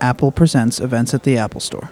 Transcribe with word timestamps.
Apple 0.00 0.32
Presents 0.32 0.80
events 0.80 1.14
at 1.14 1.22
the 1.22 1.36
Apple 1.36 1.60
Store. 1.60 1.90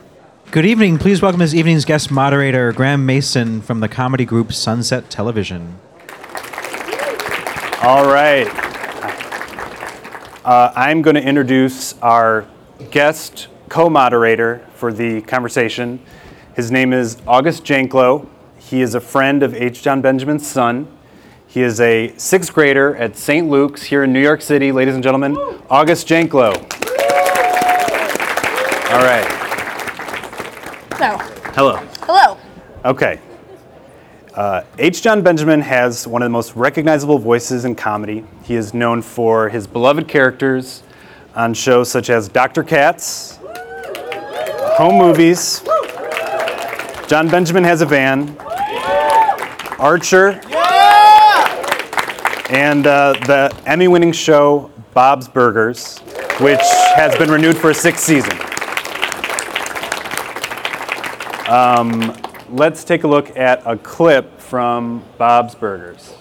Good 0.50 0.67
evening. 0.67 0.99
Please 0.99 1.22
welcome 1.22 1.38
this 1.41 1.54
evening's 1.54 1.84
guest 1.84 2.10
moderator, 2.10 2.72
Graham 2.72 3.06
Mason 3.06 3.62
from 3.62 3.80
the 3.80 3.88
comedy 3.88 4.25
group 4.25 4.52
Sunset 4.52 5.09
Television. 5.09 5.79
All 7.83 8.07
right. 8.07 8.46
Uh, 10.45 10.73
I'm 10.77 11.03
going 11.03 11.15
to 11.15 11.23
introduce 11.23 11.99
our 12.01 12.46
guest 12.91 13.48
co 13.68 13.88
moderator 13.88 14.66
for 14.75 14.93
the 14.93 15.23
conversation. 15.23 15.98
His 16.55 16.71
name 16.71 16.93
is 16.93 17.16
August 17.27 17.64
Janklow. 17.64 18.29
He 18.59 18.82
is 18.82 18.95
a 18.95 19.00
friend 19.00 19.43
of 19.43 19.55
H. 19.55 19.82
Jon 19.82 20.03
Benjamin's 20.03 20.46
son. 20.46 20.87
He 21.46 21.62
is 21.62 21.80
a 21.80 22.12
sixth 22.19 22.53
grader 22.53 22.96
at 22.96 23.16
St. 23.16 23.48
Luke's 23.48 23.82
here 23.82 24.05
in 24.05 24.12
New 24.12 24.23
York 24.23 24.43
City, 24.43 24.73
ladies 24.73 24.95
and 24.95 25.03
gentlemen. 25.03 25.37
August 25.71 26.09
Janklow. 26.09 26.82
All 28.93 28.99
right. 28.99 29.25
So, 30.99 31.17
Hello. 31.55 31.77
hello. 32.03 32.37
Okay. 32.84 33.19
Uh, 34.34 34.65
H. 34.78 35.01
Jon 35.01 35.23
Benjamin 35.23 35.62
has 35.62 36.06
one 36.06 36.20
of 36.20 36.27
the 36.27 36.31
most 36.31 36.55
recognizable 36.56 37.19
voices 37.19 37.65
in 37.65 37.75
comedy. 37.75 38.23
He 38.45 38.55
is 38.55 38.75
known 38.75 39.01
for 39.01 39.48
his 39.48 39.67
beloved 39.67 40.09
characters 40.09 40.83
on 41.34 41.55
shows 41.55 41.91
such 41.91 42.11
as 42.11 42.28
Dr. 42.28 42.62
Katz, 42.62 43.39
Home 44.77 44.98
Movies, 44.98 45.62
Jon 47.09 47.31
Benjamin 47.31 47.65
Has 47.65 47.81
a 47.81 47.87
Van, 47.87 48.37
Archer, 49.79 50.33
and 52.51 52.87
uh, 52.87 53.15
the 53.25 53.59
Emmy 53.65 53.89
winning 53.89 54.12
show 54.12 54.70
Bob's 54.93 55.29
Burgers, 55.29 55.98
which 56.41 56.61
has 56.95 57.17
been 57.17 57.31
renewed 57.31 57.56
for 57.56 57.70
a 57.70 57.75
sixth 57.75 58.05
season. 58.05 58.39
Um, 61.53 62.17
let's 62.48 62.83
take 62.83 63.05
a 63.05 63.06
look 63.06 63.36
at 63.36 63.61
a 63.67 63.77
clip 63.77 64.41
from 64.41 65.05
Bob's 65.19 65.55
Burgers. 65.55 66.14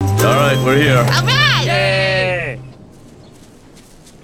All 0.00 0.08
right, 0.08 0.56
we're 0.64 0.78
here. 0.78 1.06
Yay! 1.66 2.60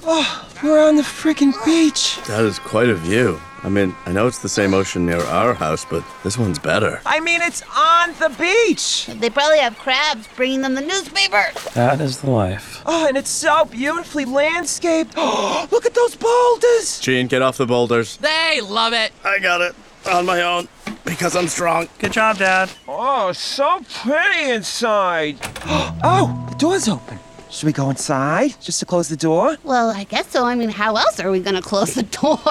Oh, 0.02 0.48
we're 0.62 0.82
on 0.82 0.96
the 0.96 1.02
freaking 1.02 1.52
beach. 1.62 2.18
That 2.26 2.46
is 2.46 2.58
quite 2.58 2.88
a 2.88 2.94
view. 2.94 3.38
I 3.64 3.70
mean, 3.70 3.96
I 4.04 4.12
know 4.12 4.26
it's 4.26 4.40
the 4.40 4.48
same 4.48 4.74
ocean 4.74 5.06
near 5.06 5.20
our 5.22 5.54
house, 5.54 5.86
but 5.86 6.04
this 6.22 6.36
one's 6.36 6.58
better. 6.58 7.00
I 7.06 7.18
mean, 7.20 7.40
it's 7.40 7.62
on 7.74 8.10
the 8.20 8.28
beach. 8.38 9.06
They 9.06 9.30
probably 9.30 9.58
have 9.58 9.78
crabs 9.78 10.28
bringing 10.36 10.60
them 10.60 10.74
the 10.74 10.82
newspaper. 10.82 11.46
That 11.72 11.98
is 12.02 12.20
the 12.20 12.30
life. 12.30 12.82
Oh, 12.84 13.08
and 13.08 13.16
it's 13.16 13.30
so 13.30 13.64
beautifully 13.64 14.26
landscaped. 14.26 15.14
Oh, 15.16 15.66
look 15.72 15.86
at 15.86 15.94
those 15.94 16.14
boulders. 16.14 17.00
Gene, 17.00 17.26
get 17.26 17.40
off 17.40 17.56
the 17.56 17.64
boulders. 17.64 18.18
They 18.18 18.60
love 18.60 18.92
it. 18.92 19.12
I 19.24 19.38
got 19.38 19.62
it 19.62 19.74
on 20.12 20.26
my 20.26 20.42
own 20.42 20.68
because 21.06 21.34
I'm 21.34 21.48
strong. 21.48 21.88
Good 21.98 22.12
job, 22.12 22.36
Dad. 22.36 22.70
Oh, 22.86 23.32
so 23.32 23.80
pretty 24.02 24.50
inside. 24.50 25.38
Oh, 26.06 26.46
the 26.50 26.56
door's 26.56 26.86
open. 26.86 27.18
Should 27.54 27.66
we 27.66 27.72
go 27.72 27.88
inside 27.88 28.56
just 28.60 28.80
to 28.80 28.84
close 28.84 29.08
the 29.08 29.16
door? 29.16 29.56
Well, 29.62 29.90
I 29.90 30.02
guess 30.02 30.28
so. 30.28 30.44
I 30.44 30.56
mean, 30.56 30.70
how 30.70 30.96
else 30.96 31.20
are 31.20 31.30
we 31.30 31.38
gonna 31.38 31.62
close 31.62 31.94
the 31.94 32.02
door? 32.02 32.40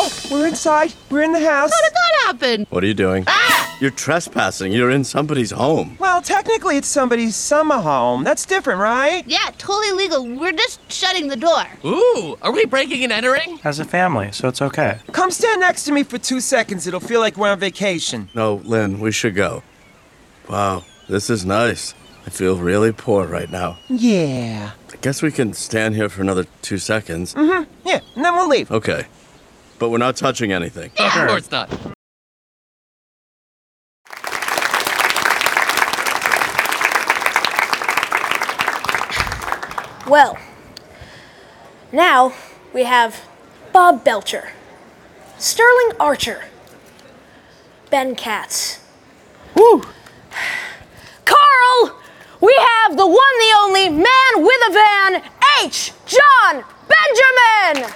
Oh, 0.00 0.12
we're 0.30 0.46
inside. 0.46 0.92
We're 1.10 1.22
in 1.22 1.32
the 1.32 1.40
house. 1.40 1.72
How 1.72 1.82
did 1.82 1.92
that 1.94 2.12
happen? 2.26 2.66
What 2.70 2.84
are 2.84 2.86
you 2.86 2.94
doing? 2.94 3.24
Ah! 3.26 3.76
You're 3.80 3.90
trespassing. 3.90 4.70
You're 4.70 4.90
in 4.90 5.02
somebody's 5.02 5.50
home. 5.50 5.96
Well, 5.98 6.22
technically, 6.22 6.76
it's 6.76 6.86
somebody's 6.86 7.34
summer 7.34 7.78
home. 7.78 8.22
That's 8.22 8.46
different, 8.46 8.80
right? 8.80 9.24
Yeah, 9.26 9.50
totally 9.58 9.90
legal. 9.92 10.24
We're 10.36 10.52
just 10.52 10.92
shutting 10.92 11.26
the 11.26 11.36
door. 11.36 11.64
Ooh, 11.84 12.38
are 12.42 12.52
we 12.52 12.64
breaking 12.66 13.02
and 13.02 13.12
entering? 13.12 13.58
As 13.64 13.80
a 13.80 13.84
family, 13.84 14.30
so 14.30 14.46
it's 14.46 14.62
okay. 14.62 14.98
Come 15.10 15.32
stand 15.32 15.60
next 15.62 15.84
to 15.84 15.92
me 15.92 16.04
for 16.04 16.18
two 16.18 16.40
seconds. 16.40 16.86
It'll 16.86 17.00
feel 17.00 17.20
like 17.20 17.36
we're 17.36 17.50
on 17.50 17.58
vacation. 17.58 18.28
No, 18.34 18.56
Lynn, 18.64 19.00
we 19.00 19.10
should 19.10 19.34
go. 19.34 19.64
Wow, 20.48 20.84
this 21.08 21.28
is 21.28 21.44
nice. 21.44 21.92
I 22.28 22.30
feel 22.30 22.56
really 22.58 22.92
poor 22.92 23.26
right 23.26 23.50
now. 23.50 23.78
Yeah. 23.88 24.72
I 24.92 24.96
guess 24.96 25.22
we 25.22 25.32
can 25.32 25.54
stand 25.54 25.94
here 25.94 26.10
for 26.10 26.20
another 26.20 26.44
two 26.60 26.76
seconds. 26.76 27.32
Mhm. 27.32 27.66
Yeah, 27.86 28.00
and 28.14 28.22
then 28.22 28.34
we'll 28.36 28.48
leave. 28.48 28.70
Okay. 28.70 29.06
But 29.78 29.88
we're 29.88 29.96
not 29.96 30.14
touching 30.16 30.52
anything. 30.52 30.90
Of 30.98 31.10
course 31.10 31.50
not. 31.50 31.70
Well, 40.06 40.38
now 41.92 42.32
we 42.72 42.84
have 42.84 43.26
Bob 43.72 44.04
Belcher, 44.04 44.50
Sterling 45.38 45.92
Archer, 46.00 46.44
Ben 47.90 48.14
Katz. 48.14 48.80
Woo! 49.54 49.82
Carl, 52.40 52.46
we 52.46 52.54
have 52.58 52.96
the 52.96 53.06
one, 53.06 53.16
the 53.16 53.56
only 53.60 53.88
man 53.88 54.32
with 54.36 54.68
a 54.68 54.72
van, 54.72 55.22
H. 55.64 55.92
Jon 56.06 56.64
Benjamin. 56.88 57.90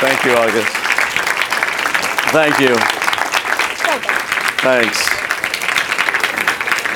Thank 0.00 0.24
you, 0.24 0.32
August. 0.32 0.68
Thank 2.32 2.58
you. 2.60 2.74
Thanks. 4.60 5.08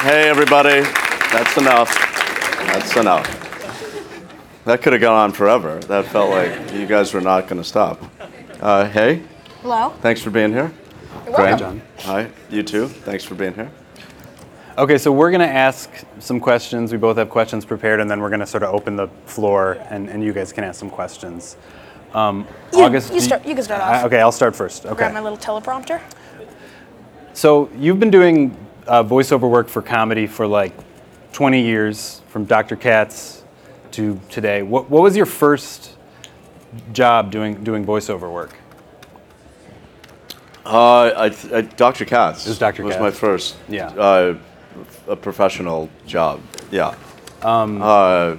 Hey, 0.02 0.28
everybody. 0.28 0.80
That's 1.32 1.56
enough. 1.56 1.94
That's 2.66 2.96
enough. 2.96 3.34
That 4.64 4.82
could 4.82 4.92
have 4.92 5.00
gone 5.00 5.16
on 5.16 5.32
forever. 5.32 5.78
That 5.80 6.06
felt 6.06 6.30
like 6.30 6.72
you 6.72 6.86
guys 6.86 7.14
were 7.14 7.20
not 7.20 7.48
going 7.48 7.60
to 7.62 7.68
stop. 7.68 8.02
Uh, 8.60 8.86
hey, 8.88 9.22
Hello. 9.62 9.90
thanks 10.00 10.20
for 10.20 10.30
being 10.30 10.52
here. 10.52 10.72
You're 11.24 11.34
Graham. 11.34 11.58
welcome. 11.58 11.82
Hi, 12.00 12.30
you 12.50 12.62
too. 12.62 12.88
Thanks 12.88 13.24
for 13.24 13.34
being 13.34 13.54
here. 13.54 13.70
Okay, 14.78 14.96
so 14.96 15.10
we're 15.10 15.30
going 15.32 15.40
to 15.40 15.46
ask 15.54 15.90
some 16.20 16.38
questions. 16.38 16.92
We 16.92 16.98
both 16.98 17.16
have 17.16 17.28
questions 17.30 17.64
prepared, 17.64 17.98
and 17.98 18.08
then 18.08 18.20
we're 18.20 18.28
going 18.28 18.38
to 18.40 18.46
sort 18.46 18.62
of 18.62 18.72
open 18.72 18.94
the 18.94 19.08
floor, 19.26 19.72
and, 19.90 20.08
and 20.08 20.22
you 20.22 20.32
guys 20.32 20.52
can 20.52 20.62
ask 20.62 20.78
some 20.78 20.88
questions. 20.88 21.56
Um, 22.14 22.46
You- 22.72 22.84
August, 22.84 23.12
you 23.12 23.20
start- 23.20 23.44
you 23.44 23.56
can 23.56 23.64
start 23.64 23.82
I- 23.82 23.98
off. 23.98 24.04
okay, 24.04 24.20
I'll 24.20 24.30
start 24.30 24.54
first. 24.54 24.86
Okay. 24.86 24.94
Grab 24.94 25.14
my 25.14 25.20
little 25.20 25.36
teleprompter. 25.36 26.00
So 27.32 27.68
you've 27.76 27.98
been 27.98 28.10
doing 28.12 28.56
uh, 28.86 29.02
voiceover 29.02 29.50
work 29.50 29.68
for 29.68 29.82
comedy 29.82 30.28
for 30.28 30.46
like 30.46 30.72
20 31.32 31.60
years, 31.60 32.22
from 32.28 32.44
Dr. 32.44 32.76
Katz 32.76 33.42
to 33.92 34.20
today. 34.30 34.62
What, 34.62 34.88
what 34.88 35.02
was 35.02 35.16
your 35.16 35.26
first 35.26 35.96
job 36.92 37.32
doing 37.32 37.64
doing 37.64 37.84
voiceover 37.84 38.32
work? 38.32 38.54
Uh, 40.64 41.30
I, 41.30 41.34
I, 41.54 41.60
Dr. 41.62 42.04
Katz 42.04 42.46
It 42.46 42.50
was 42.50 42.58
Dr. 42.58 42.84
was 42.84 42.94
Katz. 42.94 43.02
my 43.02 43.10
first 43.10 43.56
Yeah. 43.68 43.88
uh, 43.88 44.36
a 45.08 45.16
professional 45.16 45.88
job. 46.06 46.40
Yeah. 46.70 46.94
uh, 47.42 48.36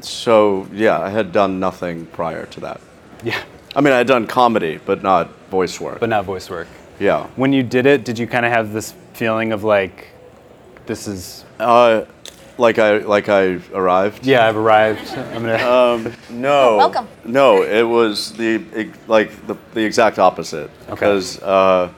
so 0.00 0.66
yeah, 0.72 0.98
I 1.00 1.08
had 1.10 1.32
done 1.32 1.58
nothing 1.60 2.06
prior 2.06 2.46
to 2.46 2.60
that. 2.60 2.80
Yeah, 3.24 3.42
I 3.74 3.80
mean, 3.80 3.92
I 3.92 3.98
had 3.98 4.06
done 4.06 4.26
comedy, 4.26 4.78
but 4.84 5.02
not 5.02 5.28
voice 5.50 5.80
work. 5.80 6.00
but 6.00 6.08
not 6.08 6.24
voice 6.24 6.48
work. 6.50 6.68
yeah. 7.00 7.26
When 7.36 7.52
you 7.52 7.62
did 7.62 7.86
it, 7.86 8.04
did 8.04 8.18
you 8.18 8.26
kind 8.26 8.44
of 8.46 8.52
have 8.52 8.72
this 8.72 8.94
feeling 9.14 9.52
of 9.52 9.64
like, 9.64 10.08
this 10.86 11.08
is 11.08 11.44
Uh, 11.58 12.04
like 12.58 12.78
I 12.78 12.98
like 12.98 13.28
I 13.28 13.58
arrived. 13.74 14.24
yeah, 14.26 14.46
I've 14.48 14.56
arrived. 14.56 15.10
I'm 15.34 15.42
gonna. 15.42 16.12
No. 16.30 16.76
welcome. 16.76 17.06
No, 17.24 17.62
it 17.62 17.82
was 17.82 18.32
the 18.34 18.62
ex- 18.74 18.98
like 19.08 19.46
the, 19.46 19.56
the 19.74 19.84
exact 19.84 20.18
opposite. 20.18 20.70
Because 20.88 21.42
uh, 21.42 21.90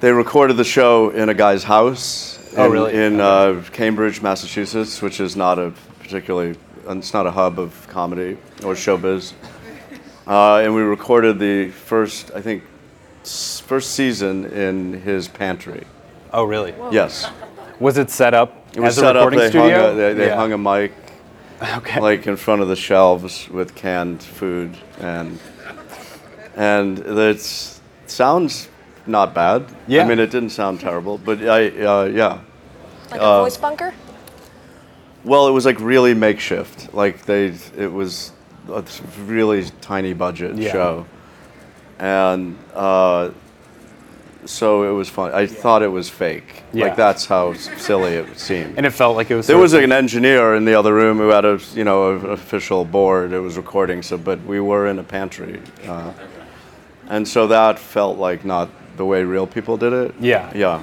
they 0.00 0.12
recorded 0.12 0.56
the 0.56 0.64
show 0.64 1.10
in 1.10 1.28
a 1.28 1.34
guy's 1.34 1.64
house. 1.64 2.38
Oh, 2.56 2.66
in, 2.66 2.72
really? 2.72 2.94
In 2.94 3.20
Okay. 3.20 3.58
uh, 3.60 3.62
Cambridge, 3.72 4.22
Massachusetts, 4.22 5.00
which 5.02 5.20
is 5.20 5.36
not 5.36 5.58
a 5.58 5.72
particularly, 6.00 6.56
it's 6.88 7.14
not 7.14 7.26
a 7.26 7.30
hub 7.30 7.58
of 7.58 7.86
comedy 7.88 8.36
or 8.64 8.74
showbiz. 8.74 9.32
Uh, 10.26 10.56
and 10.58 10.74
we 10.74 10.82
recorded 10.82 11.38
the 11.38 11.70
first, 11.70 12.30
I 12.34 12.40
think, 12.40 12.62
first 13.24 13.92
season 13.92 14.46
in 14.46 15.00
his 15.02 15.28
pantry. 15.28 15.84
oh, 16.32 16.44
really? 16.44 16.74
Yes. 16.90 17.28
Was 17.80 17.98
it 17.98 18.10
set 18.10 18.34
up 18.34 18.56
It 18.74 18.80
was 18.80 18.94
as 18.94 18.98
a 18.98 19.00
set 19.00 19.16
up. 19.16 19.24
recording 19.24 19.38
They, 19.40 19.48
studio? 19.50 19.80
hung 19.80 19.92
a, 19.92 19.94
they, 19.94 20.14
they 20.14 20.26
Yeah. 20.26 20.36
hung 20.36 20.52
a 20.52 20.58
mic 20.58 20.92
Okay. 21.78 22.00
like 22.00 22.26
in 22.26 22.36
front 22.36 22.62
of 22.62 22.68
the 22.68 22.76
shelves 22.76 23.48
with 23.50 23.74
canned 23.74 24.22
food 24.22 24.76
and 25.00 25.38
and 26.56 26.98
it 26.98 27.40
sounds 28.06 28.68
not 29.06 29.34
bad. 29.34 29.64
Yeah. 29.86 30.02
I 30.02 30.08
mean, 30.08 30.18
it 30.18 30.30
didn't 30.30 30.50
sound 30.50 30.80
terrible, 30.80 31.18
but 31.18 31.40
I 31.42 31.68
uh, 31.68 32.04
yeah. 32.04 32.38
Like 33.10 33.20
a 33.20 33.40
voice 33.42 33.56
bunker? 33.56 33.92
Well, 35.24 35.48
it 35.48 35.50
was 35.52 35.64
like 35.66 35.78
really 35.80 36.14
makeshift. 36.14 36.94
Like 36.94 37.24
they, 37.26 37.46
it 37.76 37.92
was 37.92 38.32
a 38.68 38.82
really 39.24 39.64
tiny 39.80 40.12
budget 40.14 40.56
Yeah. 40.56 40.72
show, 40.72 41.06
and 41.98 42.56
uh, 42.74 43.30
so 44.46 44.90
it 44.90 44.94
was 44.94 45.08
fun. 45.10 45.32
I 45.34 45.46
thought 45.46 45.82
it 45.82 45.88
was 45.88 46.08
fake. 46.08 46.62
Yeah. 46.72 46.86
Like 46.86 46.96
that's 46.96 47.26
how 47.26 47.52
silly 47.52 48.12
it 48.14 48.38
seemed. 48.38 48.76
And 48.78 48.86
it 48.86 48.90
felt 48.90 49.16
like 49.16 49.30
it 49.30 49.34
was. 49.34 49.46
There 49.46 49.58
was 49.58 49.74
of- 49.74 49.82
an 49.82 49.92
engineer 49.92 50.54
in 50.54 50.64
the 50.64 50.74
other 50.74 50.94
room 50.94 51.18
who 51.18 51.28
had 51.28 51.44
a 51.44 51.58
you 51.74 51.84
know 51.84 52.16
an 52.16 52.30
official 52.30 52.84
board. 52.84 53.32
It 53.32 53.40
was 53.40 53.56
recording. 53.58 54.02
So, 54.02 54.16
but 54.16 54.40
we 54.44 54.60
were 54.60 54.86
in 54.86 54.98
a 54.98 55.04
pantry, 55.04 55.60
uh, 55.86 56.12
and 57.08 57.26
so 57.28 57.48
that 57.48 57.78
felt 57.78 58.18
like 58.18 58.44
not 58.44 58.70
the 58.96 59.04
way 59.04 59.22
real 59.24 59.46
people 59.46 59.76
did 59.76 59.92
it. 59.92 60.14
Yeah. 60.20 60.50
Yeah. 60.54 60.82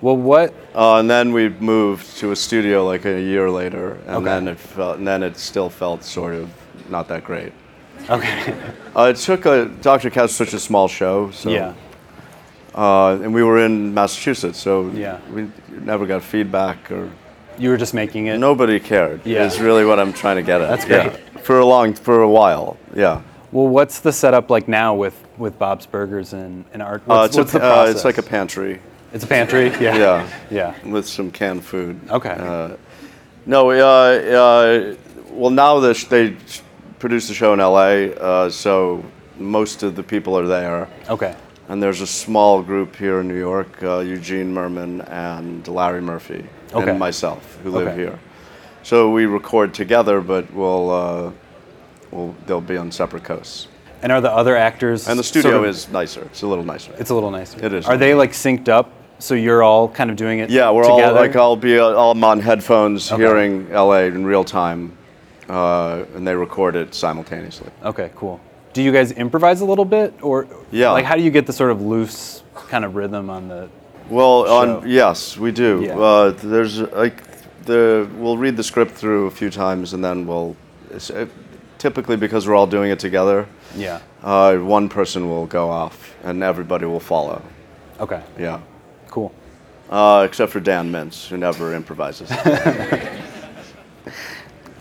Well, 0.00 0.16
what? 0.16 0.54
Uh, 0.74 0.96
and 0.98 1.10
then 1.10 1.32
we 1.32 1.48
moved 1.50 2.16
to 2.18 2.32
a 2.32 2.36
studio 2.36 2.86
like 2.86 3.04
a 3.04 3.20
year 3.20 3.50
later, 3.50 3.98
and 4.06 4.16
Okay. 4.16 4.24
then 4.24 4.48
it 4.48 4.58
felt, 4.58 4.98
and 4.98 5.06
then 5.06 5.22
it 5.22 5.36
still 5.36 5.68
felt 5.68 6.02
sort 6.04 6.34
of 6.34 6.48
not 6.88 7.08
that 7.08 7.24
great. 7.24 7.52
Okay. 8.08 8.54
Uh, 8.96 9.04
it 9.04 9.16
took 9.16 9.46
a 9.46 9.66
Dr. 9.82 10.10
Katz 10.10 10.32
such 10.34 10.52
a 10.52 10.58
small 10.58 10.88
show, 10.88 11.30
so 11.30 11.48
Yeah. 11.48 11.74
uh, 12.74 13.10
and 13.22 13.32
we 13.32 13.44
were 13.44 13.58
in 13.64 13.94
Massachusetts, 13.94 14.58
so 14.58 14.90
Yeah. 14.92 15.18
we 15.32 15.46
never 15.84 16.06
got 16.06 16.22
feedback 16.22 16.90
or 16.90 17.08
You 17.56 17.70
were 17.70 17.76
just 17.76 17.94
making 17.94 18.26
it. 18.26 18.38
nobody 18.38 18.80
cared. 18.80 19.20
Yeah. 19.24 19.44
is 19.46 19.60
really 19.60 19.84
what 19.84 20.00
I'm 20.00 20.12
trying 20.12 20.36
to 20.36 20.42
get 20.42 20.60
at. 20.60 20.68
That's 20.70 20.88
Yeah. 20.88 21.08
great. 21.10 21.44
For 21.44 21.60
a 21.60 21.64
long, 21.64 21.94
for 21.94 22.20
a 22.22 22.28
while, 22.28 22.78
yeah. 22.96 23.20
Well, 23.52 23.68
what's 23.68 24.00
the 24.00 24.12
setup 24.12 24.50
like 24.50 24.66
now 24.66 24.92
with 24.94 25.14
with 25.38 25.56
Bob's 25.58 25.86
Burgers 25.86 26.32
and, 26.32 26.64
and 26.74 26.82
art? 26.82 27.02
Uh, 27.08 27.14
What's, 27.14 27.28
it's, 27.28 27.36
what's 27.38 27.54
a, 27.54 27.58
the 27.60 27.64
uh, 27.64 27.72
process? 27.74 27.94
it's 27.94 28.04
like 28.04 28.18
a 28.18 28.22
pantry. 28.22 28.80
It's 29.12 29.24
a 29.24 29.26
pantry. 29.26 29.68
Yeah. 29.80 29.96
Yeah. 29.96 30.28
Yeah. 30.50 30.88
with 30.88 31.06
some 31.06 31.30
canned 31.30 31.64
food. 31.64 32.00
Okay. 32.10 32.30
Uh, 32.38 32.76
no, 33.46 33.70
uh, 33.70 33.74
uh, 33.74 34.94
well 35.30 35.50
now 35.50 35.80
the 35.80 35.94
sh- 35.94 36.04
they 36.04 36.36
produce 36.98 37.28
the 37.28 37.34
show 37.34 37.52
in 37.54 37.60
L.A., 37.60 38.14
uh, 38.14 38.50
so 38.50 39.02
most 39.38 39.82
of 39.82 39.96
the 39.96 40.02
people 40.02 40.38
are 40.38 40.46
there. 40.46 40.88
Okay. 41.08 41.34
And 41.68 41.82
there's 41.82 42.00
a 42.00 42.06
small 42.06 42.62
group 42.62 42.96
here 42.96 43.20
in 43.20 43.28
New 43.28 43.38
York, 43.38 43.82
uh, 43.82 44.00
Eugene 44.00 44.52
Mirman 44.52 45.08
and 45.10 45.66
Larry 45.68 46.00
Murphy, 46.02 46.44
Okay. 46.74 46.90
and 46.90 46.98
myself, 46.98 47.58
who 47.62 47.70
live 47.70 47.88
Okay. 47.88 47.96
here. 47.96 48.18
So 48.82 49.10
we 49.10 49.26
record 49.26 49.72
together, 49.74 50.20
but 50.20 50.52
we'll, 50.52 50.90
uh, 50.90 51.30
we'll 52.10 52.34
they'll 52.46 52.60
be 52.60 52.76
on 52.76 52.90
separate 52.92 53.24
coasts. 53.24 53.68
And 54.02 54.10
are 54.12 54.20
the 54.20 54.32
other 54.32 54.56
actors? 54.56 55.08
And 55.08 55.18
the 55.18 55.24
studio 55.24 55.50
sort 55.52 55.64
of- 55.64 55.70
is 55.70 55.88
nicer. 55.90 56.22
It's 56.22 56.42
a 56.42 56.46
little 56.46 56.64
nicer. 56.64 56.92
It's 56.98 57.10
a 57.10 57.14
little 57.14 57.30
nicer. 57.30 57.64
It 57.64 57.72
is. 57.72 57.86
Are 57.86 57.96
they 57.96 58.14
like 58.14 58.32
synced 58.32 58.68
up? 58.68 58.90
So 59.20 59.34
you're 59.34 59.62
all 59.62 59.88
kind 59.88 60.10
of 60.10 60.16
doing 60.16 60.38
it. 60.40 60.50
Yeah, 60.50 60.70
we're 60.70 60.82
together? 60.82 61.14
all 61.18 61.22
like 61.26 61.36
I'll 61.36 61.56
be 61.56 61.78
uh, 61.78 61.84
all 61.92 62.24
on 62.24 62.40
headphones, 62.40 63.12
Okay. 63.12 63.22
hearing 63.22 63.70
LA 63.70 64.04
in 64.06 64.24
real 64.24 64.44
time, 64.44 64.96
uh, 65.48 66.04
and 66.14 66.26
they 66.26 66.34
record 66.34 66.74
it 66.74 66.94
simultaneously. 66.94 67.70
Okay, 67.84 68.10
cool. 68.16 68.40
Do 68.72 68.82
you 68.82 68.92
guys 68.92 69.12
improvise 69.12 69.60
a 69.60 69.64
little 69.64 69.84
bit, 69.84 70.14
or 70.22 70.46
Yeah. 70.70 70.92
Like, 70.92 71.04
how 71.04 71.16
do 71.16 71.22
you 71.22 71.30
get 71.30 71.46
the 71.46 71.52
sort 71.52 71.70
of 71.70 71.82
loose 71.82 72.42
kind 72.68 72.84
of 72.84 72.94
rhythm 72.96 73.28
on 73.28 73.48
the? 73.48 73.68
Well, 74.08 74.44
Show. 74.46 74.56
on 74.80 74.88
yes, 74.88 75.36
we 75.36 75.52
do. 75.52 75.82
Yeah. 75.84 75.98
Uh, 75.98 76.30
there's 76.30 76.80
like 76.80 77.22
the 77.66 78.08
we'll 78.16 78.38
read 78.38 78.56
the 78.56 78.62
script 78.64 78.92
through 78.92 79.26
a 79.26 79.30
few 79.30 79.50
times, 79.50 79.92
and 79.92 80.02
then 80.02 80.26
we'll 80.26 80.56
it's, 80.90 81.10
uh, 81.10 81.26
typically 81.78 82.16
because 82.16 82.48
we're 82.48 82.54
all 82.56 82.66
doing 82.66 82.90
it 82.90 82.98
together. 82.98 83.46
Yeah. 83.76 84.00
Uh, 84.22 84.56
one 84.56 84.88
person 84.88 85.28
will 85.28 85.46
go 85.46 85.68
off, 85.68 86.14
and 86.24 86.42
everybody 86.42 86.86
will 86.86 87.00
follow. 87.00 87.42
Okay. 88.00 88.22
Yeah. 88.38 88.60
Cool. 89.10 89.32
Uh, 89.90 90.24
except 90.28 90.52
for 90.52 90.60
Dan 90.60 90.92
Mintz, 90.92 91.26
who 91.28 91.36
never 91.36 91.74
improvises. 91.74 92.28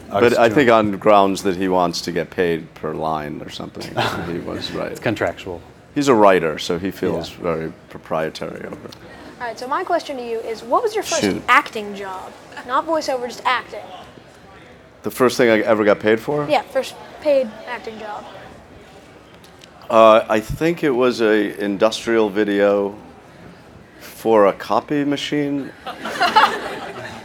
but 0.10 0.38
I 0.38 0.50
think 0.50 0.70
on 0.70 0.92
grounds 0.98 1.44
that 1.44 1.56
he 1.56 1.68
wants 1.68 2.02
to 2.02 2.12
get 2.12 2.30
paid 2.30 2.72
per 2.76 2.94
line 2.94 3.42
or 3.42 3.50
something. 3.50 3.84
he 4.31 4.40
was 4.40 4.72
right. 4.72 4.92
It's 4.92 5.00
contractual. 5.00 5.62
He's 5.96 6.08
a 6.08 6.14
writer, 6.14 6.60
so 6.60 6.78
he 6.78 6.92
feels 6.92 7.31
Yeah. 7.31 7.42
very 7.42 7.74
proprietary 7.90 8.66
over 8.66 8.88
it. 8.88 8.96
All 9.42 9.48
right, 9.48 9.58
so 9.58 9.68
my 9.68 9.84
question 9.84 10.18
to 10.18 10.24
you 10.24 10.40
is 10.42 10.62
what 10.64 10.84
was 10.84 10.94
your 10.94 11.04
first 11.04 11.22
Shoot. 11.22 11.42
acting 11.48 11.96
job? 11.96 12.31
Not 12.68 12.86
voiceover, 12.86 13.28
just 13.28 13.42
acting. 13.46 13.84
The 15.02 15.12
first 15.12 15.38
thing 15.38 15.50
I 15.50 15.60
ever 15.62 15.84
got 15.86 16.00
paid 16.00 16.20
for? 16.20 16.48
Yeah, 16.50 16.62
first 16.62 16.94
paid 17.22 17.50
acting 17.66 17.98
job. 18.00 18.26
Uh, 19.90 20.24
I 20.30 20.40
think 20.40 20.84
it 20.84 20.92
was 20.92 21.22
a 21.22 21.60
industrial 21.60 22.30
video 22.30 22.96
for 24.19 24.48
a 24.48 24.54
copy 24.54 25.06
machine 25.06 25.68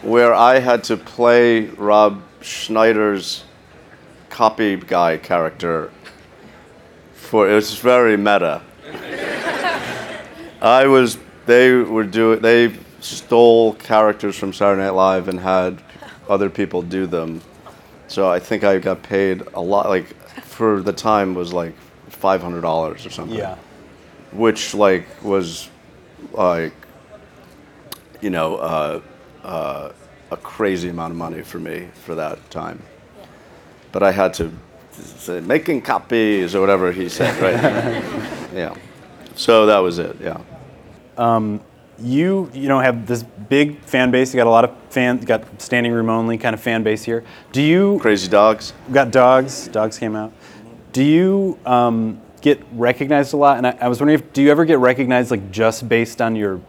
where 0.03 0.33
I 0.33 0.61
had 0.61 0.85
to 0.85 0.97
play 0.97 1.67
Rob 1.67 2.23
Schneider's 2.41 3.43
copy 4.31 4.77
guy 4.77 5.17
character 5.17 5.91
for 7.13 7.51
it 7.51 7.55
was 7.55 7.77
very 7.81 8.17
meta. 8.17 8.63
I 10.63 10.87
was 10.87 11.19
they 11.47 11.73
were 11.73 12.05
doing 12.05 12.41
they 12.41 12.73
stole 13.01 13.75
characters 13.75 14.39
from 14.39 14.53
Saturday 14.53 14.83
Night 14.83 14.91
Live 14.91 15.27
and 15.27 15.41
had 15.41 15.83
other 16.29 16.49
people 16.49 16.81
do 16.81 17.09
them. 17.09 17.41
So 18.07 18.31
I 18.31 18.39
think 18.39 18.63
I 18.63 18.79
got 18.79 19.03
paid 19.03 19.43
a 19.55 19.61
lot 19.61 19.89
like 19.89 20.15
for 20.43 20.81
the 20.81 20.93
time 20.93 21.35
was 21.35 21.53
like 21.53 21.75
five 22.09 22.41
hundred 22.41 22.61
dollars 22.61 23.05
or 23.05 23.11
something. 23.11 23.37
Yeah. 23.37 23.57
Which 24.31 24.75
like 24.75 25.09
was 25.25 25.69
like 26.33 26.73
you 28.25 28.31
know 28.31 28.57
uh, 28.57 29.01
uh, 29.45 29.93
a 30.31 30.37
crazy 30.39 30.89
amount 30.89 31.13
of 31.13 31.19
money 31.19 31.43
for 31.43 31.61
me 31.61 31.89
for 32.05 32.15
that 32.15 32.39
time. 32.51 32.83
But 33.93 34.03
I 34.03 34.11
had 34.13 34.33
to 34.35 34.51
say 34.93 35.41
making 35.41 35.83
copies 35.83 36.55
or 36.55 36.61
whatever 36.61 36.91
he 36.91 37.09
said, 37.11 37.41
right? 37.41 37.63
yeah. 38.55 38.75
So 39.37 39.67
that 39.67 39.79
was 39.79 39.99
it. 39.99 40.17
Yeah. 40.21 40.41
You 41.99 42.51
you 42.53 42.69
know 42.69 42.81
have 42.81 43.07
this 43.07 43.23
big 43.23 43.81
fan 43.83 44.11
base. 44.11 44.35
You 44.35 44.39
got 44.39 44.49
a 44.49 44.51
lot 44.51 44.65
of 44.65 44.75
fans, 44.91 45.21
You 45.21 45.27
got 45.29 45.63
standing 45.63 45.93
room 45.93 46.11
only 46.11 46.39
kind 46.39 46.55
of 46.55 46.61
fan 46.61 46.83
base 46.83 47.05
here. 47.05 47.25
Do 47.53 47.63
you 47.63 47.99
Crazy 48.01 48.29
dogs. 48.29 48.73
got 48.91 49.13
dogs? 49.13 49.69
Dogs 49.69 49.99
came 49.99 50.17
out. 50.17 50.33
Do 50.93 51.05
you 51.05 51.59
um, 51.67 52.21
get 52.41 52.61
recognized 52.73 53.35
a 53.35 53.37
lot? 53.37 53.59
And 53.59 53.67
I, 53.67 53.77
I 53.83 53.89
was 53.89 54.01
wondering 54.01 54.19
if 54.19 54.33
do 54.33 54.43
you 54.43 54.51
ever 54.51 54.65
get 54.65 54.79
recognized 54.79 55.31
like 55.31 55.53
just 55.53 55.89
based 55.89 56.21
on 56.21 56.35
your 56.35 56.61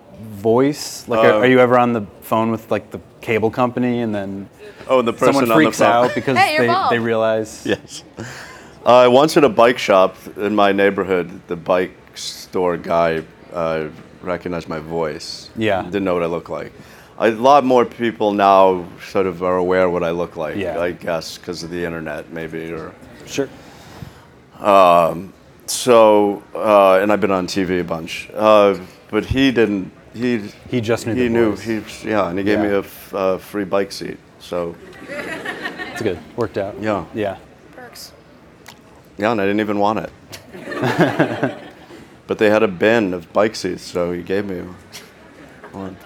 voice? 0.50 1.07
Like, 1.07 1.21
are, 1.25 1.33
Uh, 1.33 1.39
are 1.42 1.47
you 1.47 1.59
ever 1.59 1.77
on 1.80 1.94
the 1.94 2.03
phone 2.21 2.51
with 2.51 2.69
like 2.75 2.86
the 2.92 3.00
cable 3.21 3.50
company 3.50 4.01
and 4.03 4.13
then 4.13 4.47
Oh, 4.88 5.00
and 5.00 5.07
the 5.07 5.13
person 5.13 5.33
someone 5.33 5.51
on 5.51 5.57
freaks 5.57 5.80
the 5.80 5.86
phone. 5.86 6.06
out 6.09 6.15
because 6.15 6.38
Hey, 6.38 6.57
they, 6.59 6.68
Bob. 6.68 6.92
they 6.92 7.00
realize? 7.00 7.51
Yes. 7.65 8.03
Uh, 8.86 9.07
once 9.21 9.36
at 9.39 9.44
a 9.44 9.50
bike 9.50 9.80
shop 9.80 10.12
in 10.38 10.53
my 10.56 10.71
neighborhood, 10.71 11.27
the 11.47 11.56
bike 11.56 11.95
store 12.13 12.77
guy 12.77 13.24
uh, 13.53 13.88
recognized 14.21 14.68
my 14.69 14.80
voice. 14.80 15.50
Yeah. 15.57 15.81
Didn't 15.81 16.03
know 16.03 16.13
what 16.13 16.21
I 16.30 16.31
looked 16.38 16.51
like. 16.59 16.71
A 17.18 17.31
lot 17.31 17.63
more 17.63 17.86
people 17.86 18.30
now 18.33 18.86
sort 19.12 19.25
of 19.25 19.41
are 19.41 19.57
aware 19.57 19.89
what 19.89 20.03
I 20.03 20.12
look 20.12 20.36
like. 20.38 20.56
Yeah. 20.57 20.88
I 20.88 20.91
guess 20.91 21.38
because 21.39 21.63
of 21.65 21.69
the 21.71 21.83
internet, 21.88 22.24
maybe, 22.31 22.71
or 22.71 22.94
Sure. 23.25 23.50
Um, 24.60 25.34
so. 25.65 26.43
Uh, 26.53 27.00
and 27.01 27.12
I've 27.12 27.22
been 27.22 27.31
on 27.41 27.48
TV 27.48 27.79
a 27.79 27.84
bunch, 27.84 28.29
uh, 28.36 28.77
but 29.10 29.25
he 29.25 29.51
didn't. 29.51 29.91
He 30.15 30.38
He 30.72 30.79
just 30.81 31.05
knew 31.05 31.13
he 31.13 31.24
the 31.24 31.29
knew 31.29 31.55
he 31.57 31.81
yeah, 32.10 32.29
and 32.29 32.39
he 32.39 32.45
gave 32.45 32.60
Yeah. 32.60 32.63
me 32.63 32.69
a 32.69 32.79
f- 32.79 33.13
uh, 33.13 33.38
free 33.38 33.65
bike 33.65 33.91
seat. 33.91 34.17
So 34.39 34.75
It's 35.10 36.01
good. 36.01 36.17
Worked 36.38 36.57
out. 36.57 36.75
Yeah. 36.81 37.05
Yeah. 37.13 37.38
Perks. 37.75 38.13
Yeah, 39.17 39.31
and 39.31 39.41
I 39.41 39.45
didn't 39.45 39.60
even 39.60 39.77
want 39.77 40.00
it. 40.00 40.12
but 42.27 42.38
they 42.38 42.50
had 42.50 42.63
a 42.63 42.67
bin 42.67 43.13
of 43.13 43.31
bike 43.34 43.55
seats, 43.55 43.84
so 43.84 44.12
he 44.13 44.22
gave 44.24 44.45
me 44.45 44.62
one. 45.74 45.98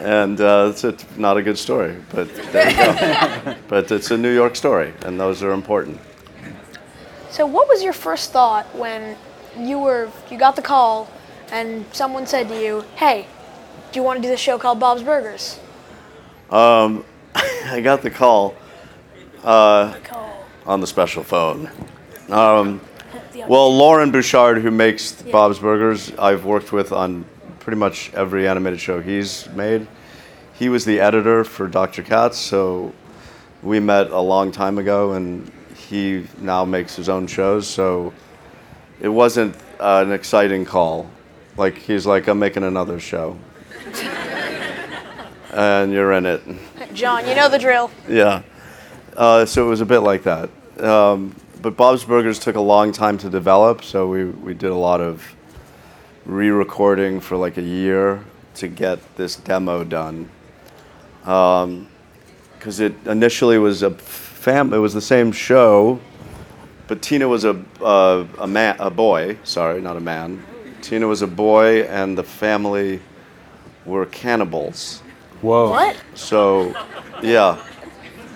and 0.00 0.40
uh, 0.40 0.68
it's 0.70 0.84
a, 0.84 0.94
not 1.16 1.36
a 1.36 1.42
good 1.42 1.56
story, 1.58 1.96
but 2.10 2.28
there 2.52 2.70
you 2.70 2.76
go. 2.76 3.54
but 3.68 3.90
it's 3.90 4.10
a 4.10 4.18
New 4.18 4.34
York 4.34 4.56
story, 4.56 4.92
and 5.06 5.18
those 5.18 5.42
are 5.42 5.52
important. 5.52 5.98
So, 7.30 7.46
what 7.46 7.68
was 7.68 7.82
your 7.82 7.92
first 7.94 8.30
thought 8.32 8.66
when 8.76 9.16
you 9.58 9.78
were 9.78 10.10
you 10.30 10.38
got 10.38 10.54
the 10.56 10.62
call 10.62 11.08
and 11.52 11.84
someone 11.92 12.26
said 12.26 12.48
to 12.48 12.60
you, 12.60 12.84
"Hey, 12.96 13.26
do 13.92 14.00
you 14.00 14.02
want 14.02 14.16
to 14.18 14.22
do 14.22 14.28
this 14.28 14.40
show 14.40 14.58
called 14.58 14.80
Bob's 14.80 15.02
Burgers?" 15.02 15.60
I 17.34 17.80
got 17.80 18.02
the 18.02 18.10
call 18.10 18.56
uh, 19.44 19.94
Call. 20.02 20.44
on 20.66 20.80
the 20.80 20.86
special 20.86 21.22
phone. 21.22 21.70
Um, 22.28 22.80
well, 23.46 23.74
Loren 23.74 24.10
Bouchard, 24.10 24.58
who 24.58 24.70
makes 24.70 25.12
Bob's 25.22 25.58
Burgers, 25.58 26.12
I've 26.18 26.44
worked 26.44 26.72
with 26.72 26.92
on 26.92 27.24
pretty 27.60 27.78
much 27.78 28.12
every 28.14 28.48
animated 28.48 28.80
show 28.80 29.00
he's 29.00 29.48
made. 29.50 29.86
He 30.54 30.68
was 30.68 30.84
the 30.84 31.00
editor 31.00 31.44
for 31.44 31.68
Dr. 31.68 32.02
Katz, 32.02 32.38
so 32.38 32.92
we 33.62 33.80
met 33.80 34.10
a 34.10 34.20
long 34.20 34.52
time 34.52 34.78
ago, 34.78 35.12
and 35.12 35.50
he 35.76 36.26
now 36.40 36.64
makes 36.64 36.94
his 36.94 37.08
own 37.08 37.26
shows. 37.26 37.66
So 37.66 38.12
it 39.00 39.08
wasn't 39.08 39.56
uh, 39.80 40.04
an 40.06 40.12
exciting 40.12 40.64
call. 40.64 41.08
Like 41.56 41.76
he's 41.76 42.06
like, 42.06 42.28
I'm 42.28 42.38
making 42.38 42.64
another 42.64 42.98
show, 42.98 43.36
and 45.52 45.92
you're 45.92 46.12
in 46.12 46.26
it. 46.26 46.42
John, 46.94 47.26
you 47.28 47.34
know 47.34 47.48
the 47.48 47.58
drill. 47.58 47.90
Yeah. 48.08 48.42
Uh, 49.16 49.44
so 49.44 49.66
it 49.66 49.68
was 49.68 49.80
a 49.82 49.86
bit 49.86 50.00
like 50.00 50.22
that. 50.22 50.48
Um, 50.80 51.34
but 51.60 51.76
Bob's 51.76 52.04
Burgers 52.04 52.38
took 52.38 52.56
a 52.56 52.60
long 52.60 52.92
time 52.92 53.18
to 53.18 53.28
develop, 53.28 53.84
so 53.84 54.08
we, 54.08 54.24
we 54.24 54.54
did 54.54 54.70
a 54.70 54.74
lot 54.74 55.00
of 55.00 55.22
re-recording 56.24 57.20
for 57.20 57.36
like 57.36 57.58
a 57.58 57.62
year 57.62 58.24
to 58.54 58.68
get 58.68 58.98
this 59.16 59.36
demo 59.36 59.84
done. 59.84 60.28
Because 61.20 62.80
it 62.80 62.94
initially 63.06 63.58
was 63.58 63.82
a 63.82 63.90
fam, 63.90 64.72
it 64.72 64.78
was 64.78 64.94
the 64.94 65.00
same 65.00 65.30
show, 65.32 66.00
but 66.88 67.02
Tina 67.02 67.28
was 67.28 67.44
a 67.44 67.62
uh, 67.80 68.26
a 68.38 68.46
man, 68.46 68.76
a 68.78 68.90
boy. 68.90 69.38
Sorry, 69.44 69.80
not 69.80 69.96
a 69.96 70.00
man. 70.00 70.42
Tina 70.82 71.06
was 71.06 71.22
a 71.22 71.26
boy, 71.26 71.82
and 71.82 72.18
the 72.18 72.24
family 72.24 73.00
were 73.86 74.06
cannibals. 74.06 75.00
Whoa. 75.40 75.70
What? 75.70 75.96
So, 76.14 76.74
yeah, 77.22 77.62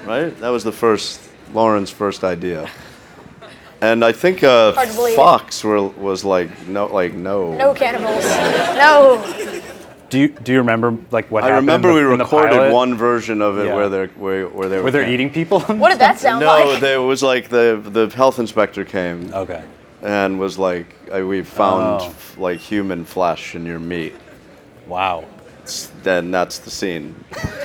right. 0.07 0.37
That 0.41 0.49
was 0.51 0.65
the 0.65 0.73
first 0.73 1.21
Loren's 1.53 1.91
first 1.91 2.25
idea, 2.25 2.69
and 3.81 4.05
I 4.05 4.13
think 4.13 4.43
uh, 4.43 4.73
Hard 4.73 4.89
to 4.89 4.95
believe. 4.95 5.17
Fox 5.17 5.63
were, 5.63 5.83
was 5.89 6.25
like 6.25 6.67
no, 6.67 6.87
like 6.87 7.15
no. 7.15 7.55
No 7.55 7.75
cannibals. 7.75 8.25
No. 8.25 9.63
Do 10.09 10.19
you 10.21 10.29
do 10.29 10.53
you 10.53 10.59
remember 10.59 10.97
like 11.11 11.31
what 11.33 11.43
I 11.43 11.49
happened? 11.49 11.67
remember 11.67 11.89
in 11.91 11.95
the, 11.97 12.07
we 12.07 12.13
in 12.13 12.19
the 12.19 12.25
recorded 12.25 12.73
one 12.73 12.95
version 12.95 13.43
of 13.43 13.59
it 13.59 13.67
Yeah. 13.67 13.75
where 13.75 13.89
they're 13.89 14.07
where, 14.09 14.49
where 14.49 14.69
they 14.69 14.77
were 14.77 14.85
where 14.85 14.93
they're 14.93 15.09
eating 15.09 15.31
people. 15.31 15.61
What 15.61 15.91
did 15.91 15.99
that 15.99 16.19
sound 16.25 16.45
like? 16.45 16.81
No, 16.81 17.03
it 17.03 17.05
was 17.05 17.25
like 17.25 17.49
the 17.49 17.81
the 17.85 18.09
health 18.15 18.39
inspector 18.39 18.85
came 18.85 19.35
okay. 19.35 19.65
And 20.07 20.39
was 20.39 20.57
like, 20.57 20.87
uh, 21.13 21.27
"We 21.27 21.43
found 21.43 22.01
Oh. 22.03 22.15
like 22.39 22.61
human 22.61 23.05
flesh 23.05 23.55
in 23.57 23.67
your 23.67 23.81
meat." 23.81 24.15
Wow. 24.87 25.25
S- 25.65 25.91
Then 26.05 26.31
that's 26.31 26.59
the 26.61 26.71
scene. 26.71 27.17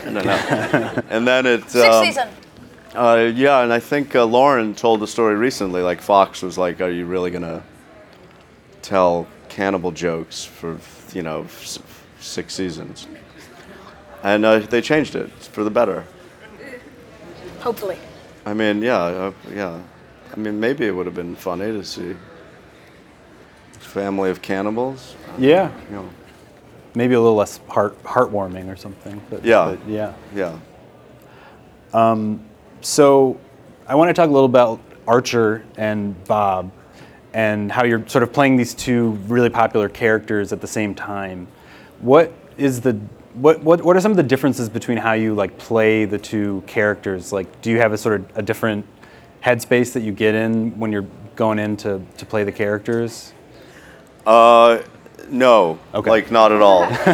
no, 0.05 0.21
no. 0.21 0.31
and 1.11 1.27
then 1.27 1.45
it. 1.45 1.69
Sixth 1.69 1.75
um, 1.91 2.05
season. 2.05 2.29
Uh, 2.95 3.31
yeah, 3.35 3.61
and 3.63 3.71
I 3.71 3.79
think 3.79 4.15
uh, 4.15 4.25
Loren 4.25 4.73
told 4.73 4.99
the 5.01 5.07
story 5.07 5.35
recently. 5.35 5.81
Like 5.83 6.01
Fox 6.01 6.41
was 6.41 6.57
like, 6.57 6.81
"Are 6.81 6.89
you 6.89 7.05
really 7.05 7.29
gonna 7.29 7.61
tell 8.81 9.27
cannibal 9.49 9.91
jokes 9.91 10.43
for 10.43 10.77
you 11.13 11.21
know 11.21 11.43
s- 11.61 11.77
six 12.19 12.55
seasons?" 12.55 13.07
And 14.23 14.43
uh, 14.45 14.59
they 14.59 14.81
changed 14.81 15.15
it 15.15 15.29
for 15.31 15.63
the 15.63 15.69
better. 15.71 16.05
Hopefully. 17.59 17.97
I 18.47 18.53
mean, 18.55 18.81
yeah, 18.81 19.03
uh, 19.03 19.31
yeah. 19.53 19.79
I 20.33 20.35
mean, 20.39 20.59
maybe 20.59 20.87
it 20.87 20.91
would 20.91 21.05
have 21.05 21.15
been 21.15 21.35
funny 21.35 21.65
to 21.71 21.83
see 21.83 22.15
family 23.91 24.29
of 24.29 24.41
cannibals. 24.41 25.15
Yeah. 25.37 25.71
You 25.89 25.95
know, 25.97 26.09
Maybe 26.93 27.13
a 27.13 27.21
little 27.21 27.37
less 27.37 27.59
heart 27.69 28.01
heartwarming 28.03 28.71
or 28.71 28.75
something. 28.75 29.21
But, 29.29 29.45
Yeah. 29.45 29.75
but 29.77 29.87
yeah. 29.87 30.13
yeah. 30.35 30.57
Um, 31.93 32.43
so 32.81 33.39
I 33.87 33.95
want 33.95 34.09
to 34.09 34.13
talk 34.13 34.27
a 34.29 34.31
little 34.31 34.45
about 34.45 34.79
Archer 35.07 35.63
and 35.77 36.21
Bob 36.25 36.71
and 37.33 37.71
how 37.71 37.85
you're 37.85 38.05
sort 38.07 38.23
of 38.23 38.33
playing 38.33 38.57
these 38.57 38.73
two 38.73 39.11
really 39.27 39.49
popular 39.49 39.87
characters 39.87 40.51
at 40.51 40.59
the 40.59 40.67
same 40.67 40.93
time. 40.93 41.47
What 41.99 42.33
is 42.57 42.81
the 42.81 42.93
what, 43.33 43.63
what 43.63 43.81
what 43.81 43.95
are 43.95 44.01
some 44.01 44.11
of 44.11 44.17
the 44.17 44.23
differences 44.23 44.67
between 44.67 44.97
how 44.97 45.13
you 45.13 45.33
like 45.33 45.57
play 45.57 46.03
the 46.03 46.17
two 46.17 46.61
characters? 46.67 47.31
Like 47.31 47.61
do 47.61 47.71
you 47.71 47.77
have 47.77 47.93
a 47.93 47.97
sort 47.97 48.19
of 48.19 48.37
a 48.37 48.41
different 48.41 48.85
headspace 49.41 49.93
that 49.93 50.01
you 50.01 50.11
get 50.11 50.35
in 50.35 50.77
when 50.77 50.91
you're 50.91 51.07
going 51.37 51.57
in 51.57 51.77
to, 51.77 52.01
to 52.17 52.25
play 52.25 52.43
the 52.43 52.51
characters? 52.51 53.33
Uh, 54.25 54.79
no, 55.29 55.79
Okay. 55.93 56.09
like 56.09 56.31
not 56.31 56.51
at 56.51 56.61
all. 56.61 56.83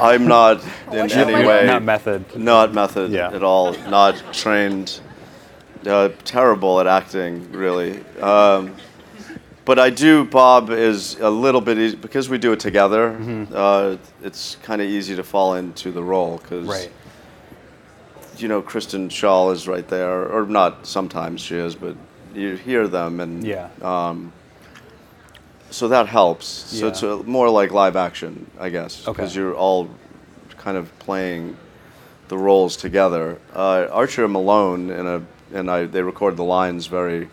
I'm 0.00 0.26
not 0.26 0.62
in 0.92 1.10
any 1.10 1.46
way 1.46 1.66
Not 1.66 1.82
method. 1.82 2.36
not 2.36 2.72
method 2.74 3.10
Yeah. 3.10 3.30
at 3.32 3.42
all. 3.42 3.72
Not 3.88 4.22
trained. 4.32 5.00
Uh, 5.86 6.10
terrible 6.24 6.80
at 6.80 6.86
acting, 6.86 7.50
really. 7.52 8.00
Um, 8.20 8.74
but 9.64 9.78
I 9.78 9.90
do. 9.90 10.24
Bob 10.24 10.70
is 10.70 11.18
a 11.20 11.30
little 11.30 11.60
bit 11.60 11.78
easy 11.78 11.96
because 11.96 12.28
we 12.28 12.36
do 12.38 12.52
it 12.52 12.60
together. 12.60 13.10
Mm-hmm. 13.10 13.52
Uh, 13.54 13.96
it's 14.22 14.56
kind 14.62 14.82
of 14.82 14.88
easy 14.88 15.14
to 15.16 15.22
fall 15.22 15.54
into 15.54 15.90
the 15.92 16.02
role 16.02 16.38
because 16.38 16.66
Right. 16.66 16.90
you 18.38 18.48
know 18.48 18.60
Kristen 18.62 19.08
Schaal 19.08 19.52
is 19.52 19.66
right 19.68 19.86
there, 19.88 20.26
or 20.26 20.46
not. 20.46 20.86
Sometimes 20.86 21.40
she 21.40 21.56
is, 21.56 21.74
but 21.74 21.96
you 22.34 22.54
hear 22.56 22.88
them 22.88 23.20
and 23.20 23.44
Yeah. 23.46 23.68
So 25.70 25.88
that 25.88 26.06
helps. 26.06 26.46
So 26.46 26.88
it's 26.88 27.02
a, 27.02 27.18
more 27.24 27.48
like 27.50 27.72
live 27.72 27.96
action, 27.96 28.50
I 28.58 28.68
guess, 28.70 29.06
Okay. 29.06 29.12
because 29.16 29.34
you're 29.36 29.54
all 29.54 29.88
kind 30.56 30.76
of 30.76 30.96
playing 30.98 31.56
the 32.28 32.36
roles 32.38 32.76
together. 32.76 33.38
Uh, 33.54 33.86
Archer 33.90 34.24
and 34.24 34.32
Malone 34.32 34.90
and 34.90 35.08
a 35.08 35.22
and 35.52 35.70
I 35.70 35.84
they 35.86 36.02
record 36.02 36.36
the 36.36 36.44
lines 36.44 36.86
very 36.86 37.28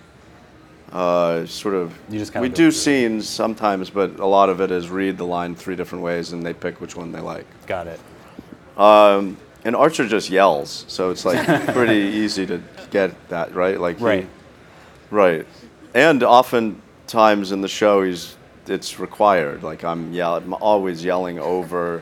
uh, 0.91 1.45
sort 1.45 1.75
of. 1.75 1.93
You 2.09 2.19
just 2.19 2.33
we 2.35 2.47
do 2.49 2.55
through 2.55 2.67
it. 2.67 2.71
scenes 2.73 3.27
sometimes, 3.27 3.89
but 3.89 4.19
a 4.19 4.25
lot 4.25 4.49
of 4.49 4.61
it 4.61 4.71
is 4.71 4.89
read 4.89 5.17
the 5.17 5.25
line 5.25 5.55
three 5.55 5.75
different 5.75 6.03
ways 6.03 6.31
and 6.33 6.45
they 6.45 6.53
pick 6.53 6.79
which 6.79 6.95
one 6.95 7.11
they 7.11 7.19
like. 7.19 7.45
Got 7.67 7.87
it. 7.87 7.99
Um, 8.77 9.37
and 9.65 9.75
Archer 9.75 10.07
just 10.07 10.29
yells, 10.29 10.85
so 10.87 11.09
it's 11.09 11.25
like 11.25 11.45
pretty 11.73 11.95
easy 12.17 12.45
to 12.45 12.61
get 12.91 13.11
that 13.29 13.53
right. 13.55 13.79
Like 13.79 13.97
he- 13.97 14.03
Right. 14.05 14.27
right. 15.11 15.47
And 15.93 16.23
oftentimes 17.05 17.51
in 17.51 17.61
the 17.61 17.67
show, 17.67 18.01
he's 18.03 18.35
it's 18.67 18.99
required. 18.99 19.61
Like 19.61 19.83
I'm 19.83 20.11
yell, 20.11 20.37
I'm 20.37 20.55
always 20.55 21.03
yelling 21.03 21.37
over 21.39 22.01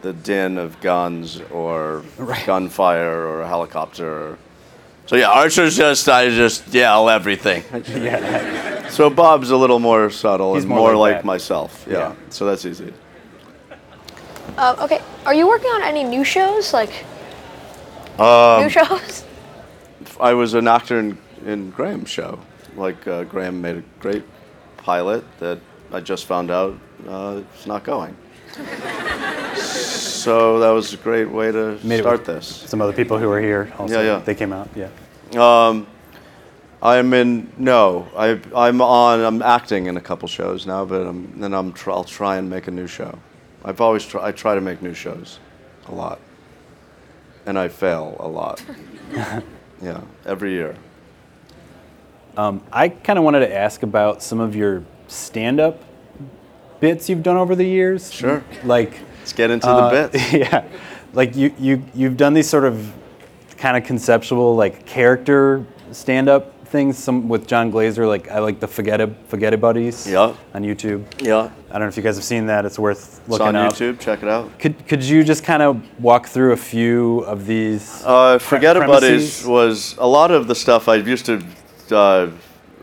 the 0.00 0.14
din 0.14 0.56
of 0.56 0.80
guns 0.80 1.42
or 1.52 2.02
gunfire 2.46 3.26
or 3.26 3.42
a 3.42 3.48
helicopter. 3.48 4.38
So 5.06 5.16
yeah, 5.16 5.28
Archer's 5.28 5.76
just 5.76 6.08
I 6.08 6.30
just 6.30 6.72
yell 6.72 7.10
everything. 7.10 7.62
Yeah. 7.88 8.88
So 8.88 9.10
Bob's 9.10 9.50
a 9.50 9.56
little 9.56 9.78
more 9.78 10.10
subtle 10.10 10.54
He's 10.54 10.64
and 10.64 10.70
more 10.70 10.78
more, 10.78 10.96
like 10.96 11.16
like, 11.16 11.24
myself. 11.24 11.86
Yeah. 11.86 11.98
Yeah. 11.98 12.14
So 12.30 12.46
that's 12.46 12.64
easy. 12.64 12.92
Uh, 14.56 14.74
okay. 14.80 15.00
Are 15.26 15.34
you 15.34 15.46
working 15.46 15.70
on 15.70 15.82
any 15.82 16.02
new 16.02 16.24
shows? 16.24 16.72
Like 16.72 17.04
Um, 18.18 18.62
new 18.62 18.70
shows? 18.70 19.24
I 20.20 20.32
was 20.32 20.54
an 20.54 20.66
actor 20.66 20.98
in, 20.98 21.18
in 21.46 21.70
Graham's 21.70 22.10
show. 22.10 22.38
Like 22.76 23.06
uh, 23.06 23.24
Graham 23.24 23.60
made 23.60 23.76
a 23.76 23.82
great 24.00 24.24
pilot 24.76 25.24
that 25.38 25.58
I 25.92 26.00
just 26.00 26.26
found 26.26 26.50
out 26.50 26.78
uh, 27.08 27.42
it's 27.54 27.66
not 27.66 27.84
going. 27.84 28.16
so 29.56 30.58
that 30.58 30.70
was 30.70 30.92
a 30.94 30.96
great 30.96 31.30
way 31.30 31.52
to 31.52 31.78
Made 31.82 32.00
start 32.00 32.24
this. 32.24 32.46
Some 32.46 32.80
other 32.80 32.92
people 32.92 33.18
who 33.18 33.28
were 33.28 33.40
here 33.40 33.72
also. 33.78 34.00
Yeah, 34.00 34.16
yeah. 34.16 34.18
They 34.18 34.34
came 34.34 34.52
out. 34.52 34.68
Yeah. 34.74 34.88
Um, 35.36 35.86
I'm 36.82 37.12
in 37.12 37.52
no. 37.58 38.08
I 38.16 38.40
I'm 38.54 38.80
on. 38.80 39.20
I'm 39.20 39.42
acting 39.42 39.86
in 39.86 39.96
a 39.96 40.00
couple 40.00 40.28
shows 40.28 40.66
now, 40.66 40.84
but 40.84 41.06
I'm, 41.06 41.38
then 41.38 41.52
I'm 41.54 41.72
tr- 41.72 41.90
I'll 41.90 42.04
try 42.04 42.36
and 42.38 42.48
make 42.48 42.68
a 42.68 42.70
new 42.70 42.86
show. 42.86 43.18
I've 43.64 43.80
always 43.80 44.04
try. 44.06 44.28
I 44.28 44.32
try 44.32 44.54
to 44.54 44.60
make 44.60 44.80
new 44.80 44.94
shows, 44.94 45.38
a 45.86 45.94
lot, 45.94 46.18
and 47.46 47.58
I 47.58 47.68
fail 47.68 48.16
a 48.18 48.26
lot. 48.28 48.64
yeah, 49.82 50.00
every 50.24 50.52
year. 50.52 50.74
I 52.36 52.88
kind 52.88 53.18
of 53.18 53.24
wanted 53.24 53.40
to 53.40 53.54
ask 53.54 53.82
about 53.82 54.22
some 54.22 54.40
of 54.40 54.54
your 54.56 54.82
stand-up 55.08 55.82
bits 56.80 57.08
you've 57.08 57.22
done 57.22 57.36
over 57.36 57.54
the 57.54 57.64
years. 57.64 58.12
Sure. 58.12 58.42
Like, 58.64 58.98
Let's 59.18 59.32
get 59.32 59.50
into 59.50 59.68
uh, 59.68 59.90
the 59.90 60.08
bits. 60.08 60.32
yeah, 60.32 60.64
like 61.12 61.36
you 61.36 61.54
you 61.58 61.84
you've 61.94 62.16
done 62.16 62.32
these 62.34 62.48
sort 62.48 62.64
of 62.64 62.92
kind 63.58 63.76
of 63.76 63.84
conceptual 63.84 64.56
like 64.56 64.86
character 64.86 65.64
stand-up 65.92 66.66
things. 66.68 66.96
Some 66.96 67.28
with 67.28 67.46
Jon 67.46 67.70
Glaser. 67.70 68.06
Like 68.06 68.30
I 68.30 68.38
like 68.38 68.60
the 68.60 68.66
Forget 68.66 69.00
Forget 69.28 69.60
Buddies. 69.60 70.06
Yeah. 70.06 70.34
On 70.54 70.62
YouTube. 70.62 71.04
Yeah. 71.20 71.50
I 71.68 71.74
don't 71.74 71.82
know 71.82 71.88
if 71.88 71.96
you 71.96 72.02
guys 72.02 72.16
have 72.16 72.24
seen 72.24 72.46
that. 72.46 72.64
It's 72.64 72.78
worth 72.78 73.20
looking 73.28 73.46
It's 73.48 73.56
on 73.56 73.56
up. 73.56 73.74
YouTube. 73.74 74.00
Check 74.00 74.22
it 74.22 74.28
out. 74.28 74.58
Could 74.58 74.86
could 74.88 75.04
you 75.04 75.22
just 75.22 75.44
kind 75.44 75.62
of 75.62 75.82
walk 76.00 76.26
through 76.28 76.52
a 76.52 76.56
few 76.56 77.20
of 77.20 77.46
these? 77.46 78.02
Uh, 78.04 78.38
Forget 78.38 78.76
It? 78.76 78.86
Buddies 78.86 79.44
was 79.44 79.96
a 79.98 80.06
lot 80.06 80.30
of 80.30 80.46
the 80.48 80.54
stuff 80.54 80.88
I 80.88 80.96
used 80.96 81.26
to 81.26 81.44
uh, 81.92 82.30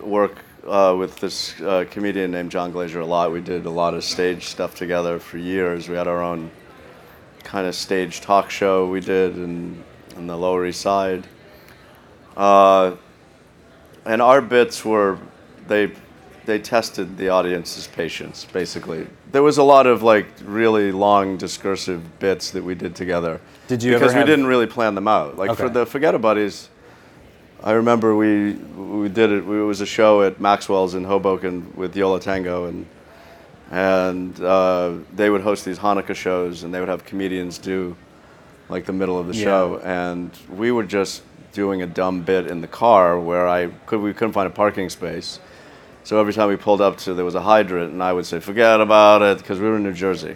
work 0.01 0.37
uh, 0.67 0.95
with 0.97 1.15
this 1.19 1.59
uh, 1.61 1.85
comedian 1.89 2.31
named 2.31 2.51
Jon 2.51 2.71
Glaser 2.71 2.99
a 2.99 3.05
lot. 3.05 3.31
We 3.31 3.41
did 3.41 3.65
a 3.65 3.69
lot 3.69 3.93
of 3.93 4.03
stage 4.03 4.45
stuff 4.45 4.75
together 4.75 5.19
for 5.19 5.37
years. 5.37 5.89
We 5.89 5.95
had 5.95 6.07
our 6.07 6.21
own 6.21 6.51
kind 7.43 7.67
of 7.67 7.75
stage 7.75 8.21
talk 8.21 8.49
show 8.49 8.89
we 8.89 8.99
did 8.99 9.37
in, 9.37 9.83
in 10.15 10.27
the 10.27 10.37
Lower 10.37 10.65
East 10.65 10.81
Side. 10.81 11.25
Uh, 12.35 12.95
and 14.05 14.21
our 14.21 14.41
bits 14.41 14.85
were 14.85 15.17
they 15.67 15.91
they 16.45 16.59
tested 16.59 17.17
the 17.17 17.29
audience's 17.29 17.87
patience 17.87 18.45
basically. 18.45 19.07
There 19.31 19.43
was 19.43 19.57
a 19.57 19.63
lot 19.63 19.85
of 19.85 20.01
like 20.01 20.27
really 20.45 20.91
long 20.91 21.37
discursive 21.37 22.19
bits 22.19 22.51
that 22.51 22.63
we 22.63 22.73
did 22.73 22.95
together. 22.95 23.41
Did 23.67 23.83
you 23.83 23.95
ever 23.95 24.05
because 24.05 24.15
we 24.15 24.23
didn't 24.23 24.45
really 24.45 24.67
plan 24.67 24.95
them 24.95 25.07
out. 25.07 25.37
Like 25.37 25.57
for 25.57 25.67
the 25.67 25.85
Forget 25.85 26.19
Buddies, 26.21 26.69
I 27.63 27.71
remember 27.71 28.15
we 28.15 28.53
we 28.53 29.09
did 29.09 29.31
it. 29.31 29.37
It 29.39 29.43
was 29.43 29.81
a 29.81 29.85
show 29.85 30.21
at 30.21 30.39
Maxwell's 30.39 30.93
in 30.93 31.03
Hoboken 31.03 31.73
with 31.75 31.95
Yo 31.95 32.11
La 32.11 32.19
Tengo, 32.19 32.65
and 32.65 32.85
and 33.71 34.39
uh, 34.39 34.93
they 35.15 35.29
would 35.29 35.41
host 35.41 35.65
these 35.65 35.79
Hanukkah 35.79 36.15
shows, 36.15 36.63
and 36.63 36.73
they 36.73 36.79
would 36.79 36.89
have 36.89 37.03
comedians 37.03 37.57
do 37.57 37.95
like 38.69 38.85
the 38.85 38.93
middle 38.93 39.17
of 39.17 39.27
the 39.27 39.35
Yeah. 39.35 39.43
show, 39.43 39.81
and 39.83 40.31
we 40.55 40.71
were 40.71 40.83
just 40.83 41.23
doing 41.53 41.81
a 41.81 41.87
dumb 41.87 42.21
bit 42.21 42.47
in 42.47 42.61
the 42.61 42.67
car 42.67 43.19
where 43.19 43.47
I 43.47 43.67
could 43.87 44.01
we 44.01 44.13
couldn't 44.13 44.33
find 44.33 44.47
a 44.47 44.51
parking 44.53 44.89
space. 44.89 45.39
So 46.03 46.19
every 46.19 46.33
time 46.33 46.47
we 46.49 46.55
pulled 46.55 46.79
up 46.79 46.97
to 46.99 47.13
there 47.13 47.25
was 47.25 47.35
a 47.35 47.41
hydrant, 47.41 47.91
and 47.91 48.03
I 48.03 48.13
would 48.13 48.25
say, 48.27 48.39
"Forget 48.39 48.79
about 48.81 49.21
it," 49.23 49.39
because 49.39 49.59
we 49.59 49.67
were 49.67 49.77
in 49.77 49.83
New 49.83 49.93
Jersey. 49.93 50.35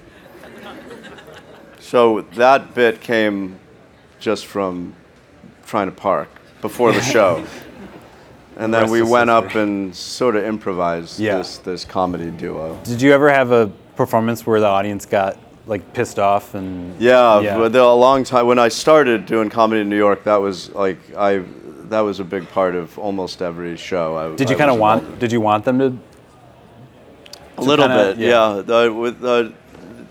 So 1.79 2.21
that 2.35 2.73
bit 2.73 2.99
came 3.01 3.59
just 4.19 4.45
from 4.47 4.95
trying 5.65 5.87
to 5.87 5.91
park 5.95 6.29
before 6.61 6.91
the 6.93 7.01
show. 7.01 7.43
And 8.57 8.73
then 8.73 8.81
Rest 8.83 8.91
we 8.93 9.01
went 9.01 9.29
up 9.29 9.55
and 9.55 9.95
sort 9.95 10.35
of 10.35 10.43
improvised 10.43 11.19
Yeah. 11.19 11.37
this, 11.37 11.57
this 11.57 11.85
comedy 11.85 12.29
duo. 12.29 12.77
Did 12.83 13.01
you 13.01 13.11
ever 13.13 13.29
have 13.31 13.51
a 13.51 13.71
performance 13.95 14.45
where 14.45 14.59
the 14.59 14.67
audience 14.67 15.05
got 15.05 15.37
like 15.67 15.93
pissed 15.93 16.19
off 16.19 16.53
and 16.55 16.99
Yeah, 16.99 17.55
but 17.57 17.71
there- 17.71 17.81
a 17.81 17.93
long 17.93 18.23
time 18.23 18.45
when 18.47 18.59
I 18.59 18.67
started 18.67 19.25
doing 19.25 19.49
comedy 19.49 19.81
in 19.81 19.89
New 19.89 19.97
York, 19.97 20.23
that 20.25 20.37
was 20.41 20.69
like 20.75 20.97
I 21.17 21.41
that 21.89 22.01
was 22.01 22.19
a 22.19 22.23
big 22.23 22.47
part 22.49 22.73
of 22.75 22.97
almost 22.97 23.41
every 23.41 23.75
show. 23.77 24.15
I, 24.15 24.35
Did 24.35 24.49
you 24.49 24.55
I 24.55 24.59
kind 24.59 24.71
of 24.71 24.75
was 24.77 24.81
want? 24.81 25.01
involved. 25.01 25.19
Did 25.19 25.31
you 25.31 25.41
want 25.41 25.65
them 25.65 25.79
to? 25.79 25.97
a 27.57 27.61
little 27.61 27.87
kinda- 27.87 28.13
bit? 28.15 28.17
yeah. 28.17 28.55
Yeah, 28.55 28.61
The- 28.61 28.93
with 28.93 29.23
uh, 29.23 29.49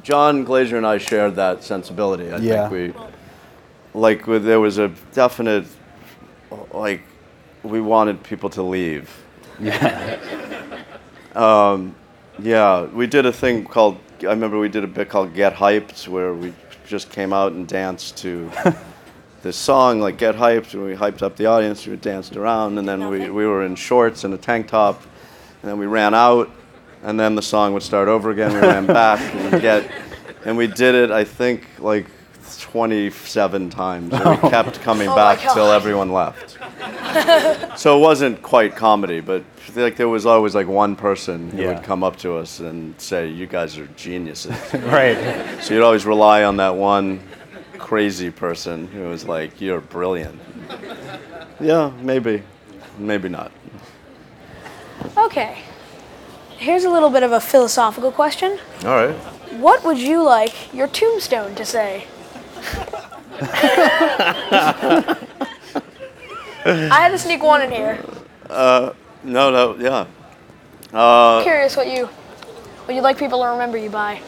Jon 0.02 0.44
Glaser 0.44 0.76
and 0.76 0.86
I 0.86 0.98
shared 0.98 1.36
that 1.36 1.62
sensibility. 1.64 2.30
I 2.32 2.36
Yeah. 2.38 2.68
think 2.68 2.94
we 2.94 4.00
like 4.00 4.26
with, 4.26 4.44
there 4.44 4.60
was 4.60 4.78
a 4.78 4.88
definite 5.14 5.64
we 7.62 7.80
wanted 7.80 8.22
people 8.22 8.50
to 8.50 8.62
leave. 8.62 9.10
Yeah. 9.58 10.18
Um, 11.32 11.94
yeah, 12.40 12.86
we 12.86 13.06
did 13.06 13.24
a 13.24 13.32
thing 13.32 13.64
called. 13.64 13.98
I 14.22 14.24
remember 14.26 14.58
we 14.58 14.68
did 14.68 14.82
a 14.82 14.88
bit 14.88 15.08
called 15.08 15.32
"Get 15.32 15.54
Hyped," 15.54 16.08
where 16.08 16.34
we 16.34 16.52
just 16.86 17.10
came 17.10 17.32
out 17.32 17.52
and 17.52 17.68
danced 17.68 18.16
to 18.18 18.50
this 19.42 19.56
song, 19.56 20.00
like 20.00 20.18
"Get 20.18 20.34
Hyped," 20.34 20.74
and 20.74 20.84
we 20.84 20.94
hyped 20.94 21.22
up 21.22 21.36
the 21.36 21.46
audience. 21.46 21.86
We 21.86 21.96
danced 21.96 22.36
around, 22.36 22.78
and 22.78 22.88
then 22.88 23.08
we, 23.08 23.30
we 23.30 23.46
were 23.46 23.64
in 23.64 23.76
shorts 23.76 24.24
and 24.24 24.34
a 24.34 24.38
tank 24.38 24.68
top, 24.68 25.02
and 25.62 25.70
then 25.70 25.78
we 25.78 25.86
ran 25.86 26.14
out, 26.14 26.50
and 27.04 27.18
then 27.18 27.36
the 27.36 27.42
song 27.42 27.74
would 27.74 27.84
start 27.84 28.08
over 28.08 28.30
again. 28.30 28.52
We 28.52 28.60
ran 28.60 28.86
back 28.86 29.20
and 29.34 29.62
get, 29.62 29.88
and 30.44 30.56
we 30.56 30.66
did 30.66 30.94
it. 30.96 31.10
I 31.12 31.22
think 31.22 31.64
like 31.78 32.06
27 32.58 33.70
times. 33.70 34.12
And 34.12 34.24
we 34.24 34.36
oh. 34.42 34.50
kept 34.50 34.80
coming 34.82 35.08
Oh 35.08 35.14
back 35.14 35.40
till 35.40 35.70
everyone 35.70 36.12
left. 36.12 36.58
So 37.78 37.98
it 37.98 38.00
wasn't 38.00 38.42
quite 38.42 38.76
comedy, 38.76 39.20
but 39.20 39.44
like 39.74 39.96
there 39.96 40.08
was 40.08 40.26
always 40.26 40.54
like 40.54 40.66
one 40.66 40.96
person 40.96 41.50
who 41.50 41.62
Yeah. 41.62 41.74
would 41.74 41.82
come 41.82 42.02
up 42.02 42.16
to 42.18 42.36
us 42.36 42.60
and 42.60 43.00
say, 43.00 43.28
"You 43.28 43.46
guys 43.46 43.78
are 43.78 43.86
geniuses." 43.96 44.56
right. 44.74 45.16
so 45.62 45.74
you'd 45.74 45.82
always 45.82 46.06
rely 46.06 46.44
on 46.44 46.56
that 46.58 46.76
one 46.76 47.20
crazy 47.78 48.30
person 48.30 48.86
who 48.88 49.08
was 49.08 49.26
like, 49.26 49.60
"You're 49.60 49.80
brilliant." 49.80 50.40
Yeah, 51.60 51.92
maybe, 52.00 52.42
maybe 52.98 53.28
not. 53.28 53.52
Okay. 55.16 55.62
Here's 56.58 56.84
a 56.84 56.90
little 56.90 57.10
bit 57.10 57.22
of 57.22 57.32
a 57.32 57.40
philosophical 57.40 58.12
question. 58.12 58.58
All 58.84 58.94
right. 58.94 59.14
What 59.58 59.82
would 59.84 59.98
you 59.98 60.22
like 60.22 60.72
your 60.74 60.88
tombstone 60.88 61.54
to 61.54 61.64
say? 61.64 62.04
I 66.64 67.00
had 67.00 67.08
to 67.10 67.18
sneak 67.18 67.42
one 67.42 67.62
in 67.62 67.70
here. 67.70 67.98
Uh, 68.48 68.92
no, 69.22 69.50
no, 69.50 69.76
yeah. 69.76 70.06
Uh, 70.92 71.42
Curious 71.42 71.76
what 71.76 71.86
you 71.86 72.06
what 72.06 72.94
you'd 72.94 73.02
like 73.02 73.18
people 73.18 73.40
to 73.42 73.48
remember 73.48 73.78
you 73.78 73.90
by. 73.90 74.20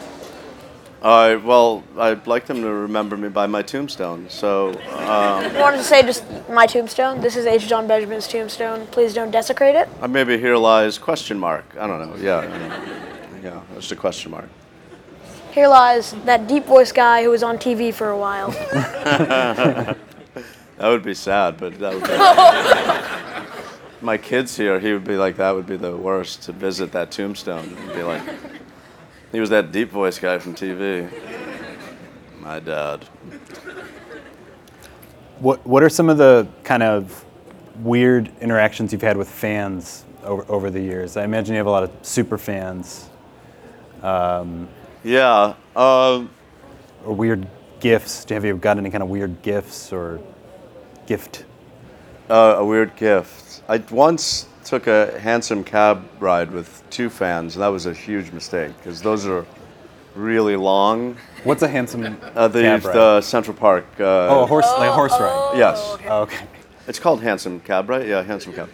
I 1.03 1.35
well, 1.35 1.83
I'd 1.97 2.25
like 2.27 2.45
them 2.45 2.61
to 2.61 2.69
remember 2.69 3.17
me 3.17 3.27
by 3.27 3.45
my 3.45 3.61
tombstone. 3.61 4.29
So. 4.29 4.69
Um, 4.91 5.53
wanted 5.55 5.77
to 5.77 5.83
say 5.83 6.01
just 6.01 6.23
my 6.49 6.65
tombstone. 6.65 7.19
This 7.19 7.35
is 7.35 7.45
H. 7.45 7.67
Jon 7.67 7.87
Benjamin's 7.87 8.27
tombstone. 8.27 8.87
Please 8.87 9.13
don't 9.13 9.29
desecrate 9.29 9.75
it. 9.75 9.89
Uh, 10.01 10.07
maybe 10.07 10.37
here 10.37 10.55
lies 10.55 10.97
question 10.97 11.37
mark. 11.37 11.65
I 11.77 11.87
don't 11.87 12.09
know. 12.09 12.15
Yeah, 12.15 12.43
yeah, 12.43 13.41
yeah. 13.43 13.61
Just 13.75 13.91
a 13.91 13.97
question 13.97 14.31
mark. 14.31 14.47
Here 15.53 15.67
lies 15.67 16.13
that 16.25 16.47
deep 16.47 16.65
voice 16.65 16.91
guy 16.91 17.21
who 17.21 17.29
was 17.29 17.43
on 17.43 17.59
TV 17.59 17.93
for 17.93 18.09
a 18.09 18.17
while. 18.17 18.49
that 18.71 19.97
would 20.79 21.03
be 21.03 21.13
sad, 21.13 21.57
but 21.57 21.77
that 21.77 21.93
would 21.93 22.03
be. 22.03 24.01
My 24.05 24.17
kids 24.17 24.57
here, 24.57 24.79
he 24.79 24.93
would 24.93 25.03
be 25.03 25.15
like, 25.15 25.37
that 25.37 25.51
would 25.51 25.67
be 25.67 25.77
the 25.77 25.95
worst 25.95 26.41
to 26.43 26.53
visit 26.53 26.91
that 26.93 27.11
tombstone. 27.11 27.69
He'd 27.69 27.93
be 27.93 28.01
like, 28.01 28.23
he 29.31 29.39
was 29.39 29.51
that 29.51 29.71
deep 29.71 29.91
voice 29.91 30.17
guy 30.17 30.39
from 30.39 30.55
TV. 30.55 31.07
My 32.39 32.59
dad. 32.59 33.03
What 35.37 35.63
What 35.67 35.83
are 35.83 35.89
some 35.89 36.09
of 36.09 36.17
the 36.17 36.47
kind 36.63 36.81
of 36.81 37.23
weird 37.75 38.31
interactions 38.41 38.91
you've 38.91 39.03
had 39.03 39.17
with 39.17 39.29
fans 39.29 40.03
over, 40.23 40.43
over 40.51 40.71
the 40.71 40.81
years? 40.81 41.15
I 41.15 41.23
imagine 41.25 41.53
you 41.53 41.59
have 41.59 41.67
a 41.67 41.71
lot 41.71 41.83
of 41.83 41.91
super 42.01 42.39
fans. 42.39 43.07
Um, 44.01 44.67
Yeah. 45.03 45.55
Um, 45.75 46.29
or 47.05 47.13
weird 47.13 47.47
gifts. 47.79 48.25
Have 48.29 48.45
you 48.45 48.55
got 48.57 48.77
any 48.77 48.89
kind 48.89 49.03
of 49.03 49.09
weird 49.09 49.41
gifts 49.41 49.91
or 49.91 50.19
gift? 51.05 51.45
Uh, 52.29 52.55
a 52.59 52.65
weird 52.65 52.95
gift. 52.95 53.61
I 53.67 53.77
once 53.91 54.47
took 54.63 54.87
a 54.87 55.19
hansom 55.19 55.63
cab 55.63 56.03
ride 56.19 56.51
with 56.51 56.81
two 56.89 57.09
fans, 57.09 57.55
and 57.55 57.63
that 57.63 57.67
was 57.67 57.85
a 57.85 57.93
huge 57.93 58.31
mistake 58.31 58.71
because 58.77 59.01
those 59.01 59.25
are 59.27 59.45
really 60.15 60.55
long. 60.55 61.17
What's 61.43 61.63
a 61.63 61.67
handsome 61.67 62.17
Uh, 62.35 62.47
the 62.47 62.61
cab 62.61 62.85
ride? 62.85 62.95
the 62.95 63.21
Central 63.21 63.57
Park. 63.57 63.85
Uh, 63.99 64.03
Oh, 64.29 64.43
a 64.43 64.45
horse, 64.45 64.67
like 64.77 64.89
a 64.89 64.93
horse 64.93 65.11
ride. 65.19 65.53
Yes. 65.57 65.97
Oh, 66.07 66.21
okay. 66.21 66.45
It's 66.87 66.99
called 66.99 67.21
hansom 67.21 67.59
cab, 67.59 67.89
right? 67.89 68.07
Yeah, 68.07 68.23
hansom 68.23 68.53
cab. 68.53 68.69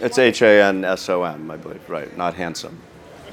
It's 0.00 0.18
H 0.18 0.42
A 0.42 0.62
N 0.62 0.84
S 0.84 1.08
O 1.08 1.24
M, 1.24 1.50
I 1.50 1.56
believe. 1.56 1.88
Right, 1.88 2.14
not 2.16 2.34
handsome. 2.34 2.78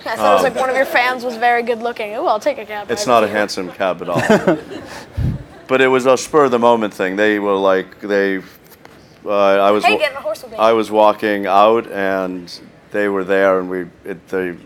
I 0.06 0.16
thought 0.16 0.32
it 0.32 0.34
was 0.34 0.46
Um, 0.46 0.54
like 0.54 0.56
one 0.62 0.70
of 0.70 0.76
your 0.76 0.86
fans 0.86 1.24
was 1.24 1.38
very 1.38 1.64
good 1.64 1.80
looking. 1.80 2.14
Oh, 2.16 2.26
I'll 2.28 2.40
take 2.40 2.58
a 2.58 2.66
cab. 2.66 2.92
It's 2.92 3.08
not 3.08 3.24
a 3.24 3.28
handsome 3.28 3.72
cab 3.72 4.02
at 4.02 4.10
all. 4.10 4.22
but 5.68 5.82
it 5.82 5.88
was 5.88 6.06
a 6.06 6.18
spur 6.18 6.46
of 6.46 6.52
the 6.52 6.60
moment 6.60 6.94
thing. 6.94 7.16
They 7.16 7.40
were 7.40 7.56
like 7.56 8.00
they. 8.02 8.38
Uh, 9.26 9.30
I 9.30 9.72
was. 9.72 9.86
Hey, 9.86 9.94
wa- 9.94 10.00
get 10.00 10.14
the 10.14 10.20
horse 10.20 10.44
with 10.44 10.52
me. 10.52 10.58
I 10.58 10.74
was 10.74 10.92
walking 10.92 11.46
out 11.46 11.90
and 11.92 12.52
they 12.92 13.08
were 13.08 13.24
there, 13.24 13.60
and 13.60 13.70
we 13.70 13.86
it, 14.04 14.28
the 14.28 14.58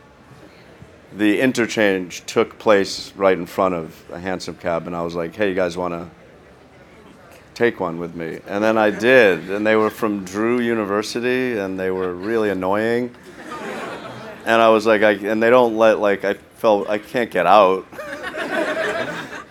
the 1.14 1.40
interchange 1.40 2.26
took 2.26 2.58
place 2.60 3.14
right 3.16 3.38
in 3.38 3.46
front 3.46 3.76
of 3.76 4.04
a 4.12 4.20
hansom 4.20 4.56
cab, 4.56 4.88
and 4.88 4.96
I 4.96 5.02
was 5.04 5.14
like, 5.16 5.36
"Hey, 5.36 5.50
you 5.50 5.56
guys 5.56 5.78
want 5.78 5.94
to 5.94 6.10
take 7.54 7.80
one 7.80 8.00
with 8.00 8.16
me?" 8.16 8.40
And 8.48 8.64
then 8.64 8.78
I 8.78 8.90
did, 8.90 9.50
and 9.52 9.66
they 9.66 9.76
were 9.76 9.90
from 9.92 10.26
Drew 10.26 10.60
University, 10.60 11.58
and 11.58 11.80
they 11.80 11.92
were 11.92 12.14
really 12.14 12.50
annoying. 12.50 13.14
And 14.48 14.62
I 14.62 14.70
was 14.70 14.86
like, 14.86 15.02
I, 15.04 15.12
and 15.12 15.44
they 15.44 15.50
don't 15.50 15.78
let 15.78 16.00
like 16.00 16.24
I 16.24 16.34
felt 16.34 16.90
I 16.90 16.98
can't 16.98 17.30
get 17.30 17.46
out. 17.46 17.86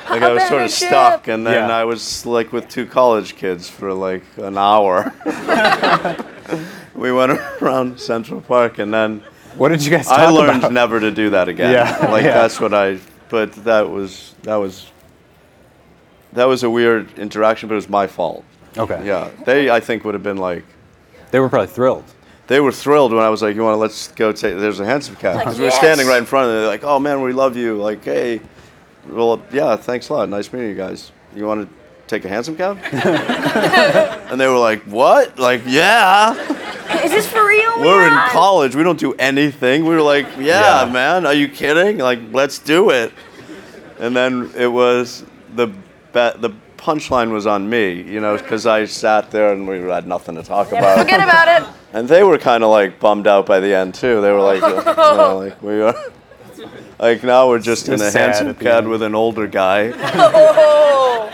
like 0.08 0.22
I 0.22 0.32
was 0.32 0.48
sort 0.48 0.62
of 0.62 0.70
stuck, 0.70 1.28
and 1.28 1.46
then 1.46 1.68
Yeah. 1.68 1.76
I 1.76 1.84
was 1.84 2.24
like 2.24 2.52
with 2.52 2.68
two 2.68 2.86
college 2.86 3.36
kids 3.36 3.68
for 3.68 3.92
like 3.92 4.24
an 4.38 4.56
hour. 4.56 5.12
we 6.94 7.12
went 7.12 7.32
around 7.60 8.00
Central 8.00 8.40
Park, 8.40 8.78
and 8.78 8.92
then 8.92 9.22
What 9.56 9.68
did 9.68 9.84
you 9.84 9.90
guys 9.90 10.08
I 10.08 10.28
learned 10.30 10.58
about? 10.60 10.72
never 10.72 10.98
to 10.98 11.10
do 11.10 11.30
that 11.30 11.48
again. 11.48 11.72
Yeah, 11.72 12.10
like 12.10 12.24
yeah. 12.24 12.34
that's 12.34 12.58
what 12.60 12.72
I. 12.72 12.98
But 13.28 13.52
that 13.64 13.90
was 13.90 14.34
that 14.44 14.56
was 14.56 14.90
that 16.32 16.46
was 16.46 16.62
a 16.62 16.70
weird 16.70 17.18
interaction, 17.18 17.68
but 17.68 17.74
it 17.74 17.76
was 17.76 17.88
my 17.90 18.06
fault. 18.06 18.44
Okay. 18.78 19.04
Yeah, 19.06 19.30
they 19.44 19.68
I 19.68 19.80
think 19.80 20.04
would 20.04 20.14
have 20.14 20.22
been 20.22 20.38
like 20.38 20.64
They 21.32 21.40
were 21.40 21.48
probably 21.50 21.68
thrilled. 21.68 22.04
They 22.48 22.60
were 22.60 22.70
thrilled 22.72 23.12
when 23.12 23.22
I 23.24 23.28
was 23.28 23.42
like, 23.42 23.56
"You 23.56 23.62
want 23.62 23.74
to 23.74 23.78
let's 23.78 24.08
go 24.08 24.30
take." 24.32 24.56
There's 24.58 24.78
a 24.80 24.84
handsome 24.86 25.16
cat 25.16 25.34
Like, 25.36 25.44
because 25.44 25.58
we 25.58 25.64
were 25.64 25.70
standing 25.72 26.06
right 26.06 26.18
in 26.18 26.26
front 26.26 26.46
of 26.46 26.52
them. 26.52 26.60
They're 26.62 26.68
like, 26.70 26.84
"Oh 26.84 26.98
man, 26.98 27.20
we 27.22 27.32
love 27.32 27.56
you." 27.56 27.76
Like, 27.76 28.04
hey, 28.04 28.40
well, 29.08 29.42
yeah, 29.52 29.76
thanks 29.76 30.08
a 30.08 30.12
lot. 30.14 30.28
Nice 30.28 30.52
meeting 30.52 30.68
you 30.68 30.76
guys. 30.76 31.10
You 31.34 31.44
want 31.46 31.68
to 31.68 31.74
take 32.06 32.24
a 32.24 32.28
hansom 32.28 32.56
cab? 32.56 32.78
and 34.30 34.40
they 34.40 34.46
were 34.46 34.58
like, 34.58 34.82
"What?" 34.84 35.38
Like, 35.38 35.62
yeah. 35.66 36.34
Is 37.04 37.10
this 37.10 37.26
for 37.28 37.44
real? 37.46 37.80
We're 37.80 38.06
in 38.06 38.14
college. 38.30 38.76
We 38.76 38.82
don't 38.84 38.98
do 38.98 39.12
anything. 39.14 39.84
We 39.84 39.94
were 39.94 40.02
like, 40.02 40.26
yeah, 40.38 40.84
Yeah. 40.86 40.92
man, 40.92 41.26
are 41.26 41.34
you 41.34 41.48
kidding? 41.48 41.98
Like, 41.98 42.20
let's 42.32 42.58
do 42.60 42.90
it. 42.90 43.12
And 43.98 44.14
then 44.16 44.50
it 44.56 44.68
was 44.68 45.24
the 45.54 45.66
be- 45.66 45.74
the 46.12 46.54
punchline 46.86 47.32
was 47.32 47.48
on 47.48 47.68
me, 47.68 48.00
you 48.00 48.20
know, 48.20 48.36
because 48.38 48.64
I 48.64 48.84
sat 48.84 49.32
there 49.32 49.52
and 49.52 49.66
we 49.66 49.80
had 49.80 50.06
nothing 50.06 50.36
to 50.36 50.42
talk 50.44 50.70
Yeah, 50.70 50.78
about. 50.78 50.98
forget 50.98 51.20
about 51.20 51.48
it. 51.62 51.68
And 51.92 52.06
they 52.06 52.22
were 52.22 52.36
kind 52.36 52.62
of 52.62 52.70
like 52.70 53.00
bummed 53.00 53.26
out 53.26 53.46
by 53.46 53.58
the 53.58 53.72
end 53.74 53.94
too. 53.94 54.20
They 54.20 54.30
were 54.30 54.42
like, 54.42 54.60
you 54.60 54.84
know, 54.94 55.38
like 55.44 55.62
we 55.62 55.80
are. 55.80 55.94
Like 56.98 57.22
now 57.22 57.48
we're 57.48 57.58
just 57.58 57.88
in 57.88 57.94
a 57.94 57.98
sad 58.10 58.20
handsome 58.20 58.48
at 58.48 58.60
cab 58.60 58.86
with 58.86 59.02
an 59.02 59.14
older 59.14 59.46
guy. 59.46 59.92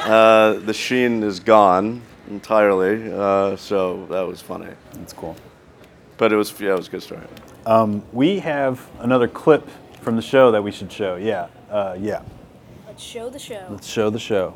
Oh. 0.04 0.10
Uh, 0.10 0.58
the 0.58 0.74
sheen 0.74 1.22
is 1.22 1.38
gone 1.38 2.02
entirely, 2.28 3.12
uh, 3.12 3.56
so 3.56 4.06
that 4.06 4.22
was 4.26 4.40
funny. 4.40 4.72
That's 4.94 5.12
cool. 5.12 5.36
But 6.16 6.32
it 6.32 6.36
was 6.36 6.52
yeah, 6.60 6.72
it 6.72 6.76
was 6.76 6.88
a 6.88 6.90
good 6.90 7.02
story. 7.02 7.22
Um, 7.66 8.02
we 8.12 8.40
have 8.40 8.88
another 8.98 9.28
clip 9.28 9.68
from 10.00 10.16
the 10.16 10.22
show 10.22 10.50
that 10.50 10.62
we 10.62 10.72
should 10.72 10.90
show. 10.90 11.16
Yeah. 11.16 11.46
Uh, 11.70 11.96
yeah. 11.98 12.22
Let's 12.86 13.02
show 13.02 13.30
the 13.30 13.38
show. 13.38 13.66
Let's 13.70 13.86
show 13.86 14.10
the 14.10 14.18
show. 14.18 14.54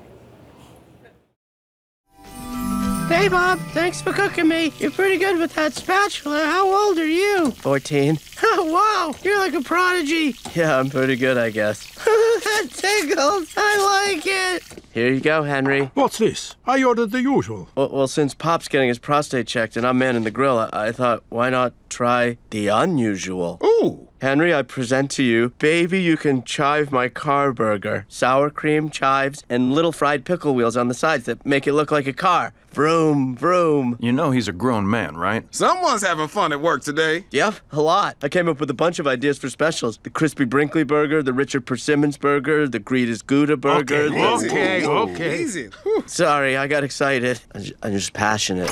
Hey, 3.08 3.28
Bob. 3.28 3.60
Thanks 3.72 4.02
for 4.02 4.12
cooking 4.12 4.48
me. 4.48 4.72
You're 4.78 4.90
pretty 4.90 5.16
good 5.16 5.38
with 5.38 5.54
that 5.54 5.74
spatula. 5.74 6.44
How 6.44 6.66
old 6.88 6.98
are 6.98 7.06
you? 7.06 7.52
14. 7.52 8.16
Oh, 8.42 8.64
wow. 9.12 9.18
You're 9.22 9.38
like 9.38 9.54
a 9.54 9.62
prodigy. 9.62 10.34
Yeah, 10.54 10.78
I'm 10.78 10.90
pretty 10.90 11.16
good, 11.16 11.38
I 11.38 11.50
guess. 11.50 11.86
that 12.04 12.68
tickles. 12.70 13.54
I 13.56 14.10
like 14.14 14.26
it. 14.26 14.62
Here 14.92 15.12
you 15.12 15.20
go, 15.20 15.42
Henry. 15.42 15.90
What's 15.94 16.18
this? 16.18 16.56
I 16.66 16.82
ordered 16.82 17.10
the 17.10 17.20
usual. 17.20 17.68
Well, 17.74 17.90
well 17.90 18.08
since 18.08 18.34
Pop's 18.34 18.68
getting 18.68 18.88
his 18.88 18.98
prostate 18.98 19.46
checked 19.46 19.76
and 19.76 19.86
I'm 19.86 19.98
manning 19.98 20.24
the 20.24 20.30
grill, 20.30 20.58
I, 20.58 20.68
I 20.72 20.92
thought, 20.92 21.22
why 21.28 21.50
not 21.50 21.74
try 21.90 22.38
the 22.50 22.68
unusual? 22.68 23.60
Ooh. 23.62 24.08
Henry, 24.22 24.54
I 24.54 24.62
present 24.62 25.10
to 25.12 25.22
you, 25.22 25.50
baby, 25.58 26.00
you 26.00 26.16
can 26.16 26.42
chive 26.42 26.90
my 26.90 27.08
car 27.10 27.52
burger. 27.52 28.06
Sour 28.08 28.48
cream, 28.48 28.88
chives, 28.88 29.44
and 29.50 29.74
little 29.74 29.92
fried 29.92 30.24
pickle 30.24 30.54
wheels 30.54 30.74
on 30.76 30.88
the 30.88 30.94
sides 30.94 31.26
that 31.26 31.44
make 31.44 31.66
it 31.66 31.74
look 31.74 31.90
like 31.90 32.06
a 32.06 32.14
car. 32.14 32.54
Vroom, 32.70 33.36
vroom. 33.36 33.96
You 34.00 34.12
know 34.12 34.30
he's 34.30 34.48
a 34.48 34.52
grown 34.52 34.88
man, 34.88 35.16
right? 35.16 35.46
Someone's 35.54 36.02
having 36.02 36.28
fun 36.28 36.52
at 36.52 36.60
work 36.62 36.82
today. 36.82 37.26
Yep, 37.30 37.56
a 37.72 37.80
lot. 37.80 38.16
I 38.26 38.28
came 38.28 38.48
up 38.48 38.58
with 38.58 38.68
a 38.70 38.74
bunch 38.74 38.98
of 38.98 39.06
ideas 39.06 39.38
for 39.38 39.48
specials. 39.48 39.98
The 40.02 40.10
crispy 40.10 40.46
Brinkley 40.46 40.82
burger, 40.82 41.22
the 41.22 41.32
Richard 41.32 41.64
Persimmons 41.64 42.16
burger, 42.18 42.66
the 42.66 42.80
Greeter's 42.80 43.22
Gouda 43.22 43.56
burger. 43.56 43.94
Okay, 44.08 44.08
the- 44.08 44.46
okay, 44.48 44.84
okay. 44.84 45.42
Easy. 45.44 45.70
Sorry, 46.06 46.56
I 46.56 46.66
got 46.66 46.82
excited. 46.82 47.38
I'm 47.54 47.62
just, 47.62 47.74
I'm 47.84 47.92
just 47.92 48.12
passionate. 48.14 48.68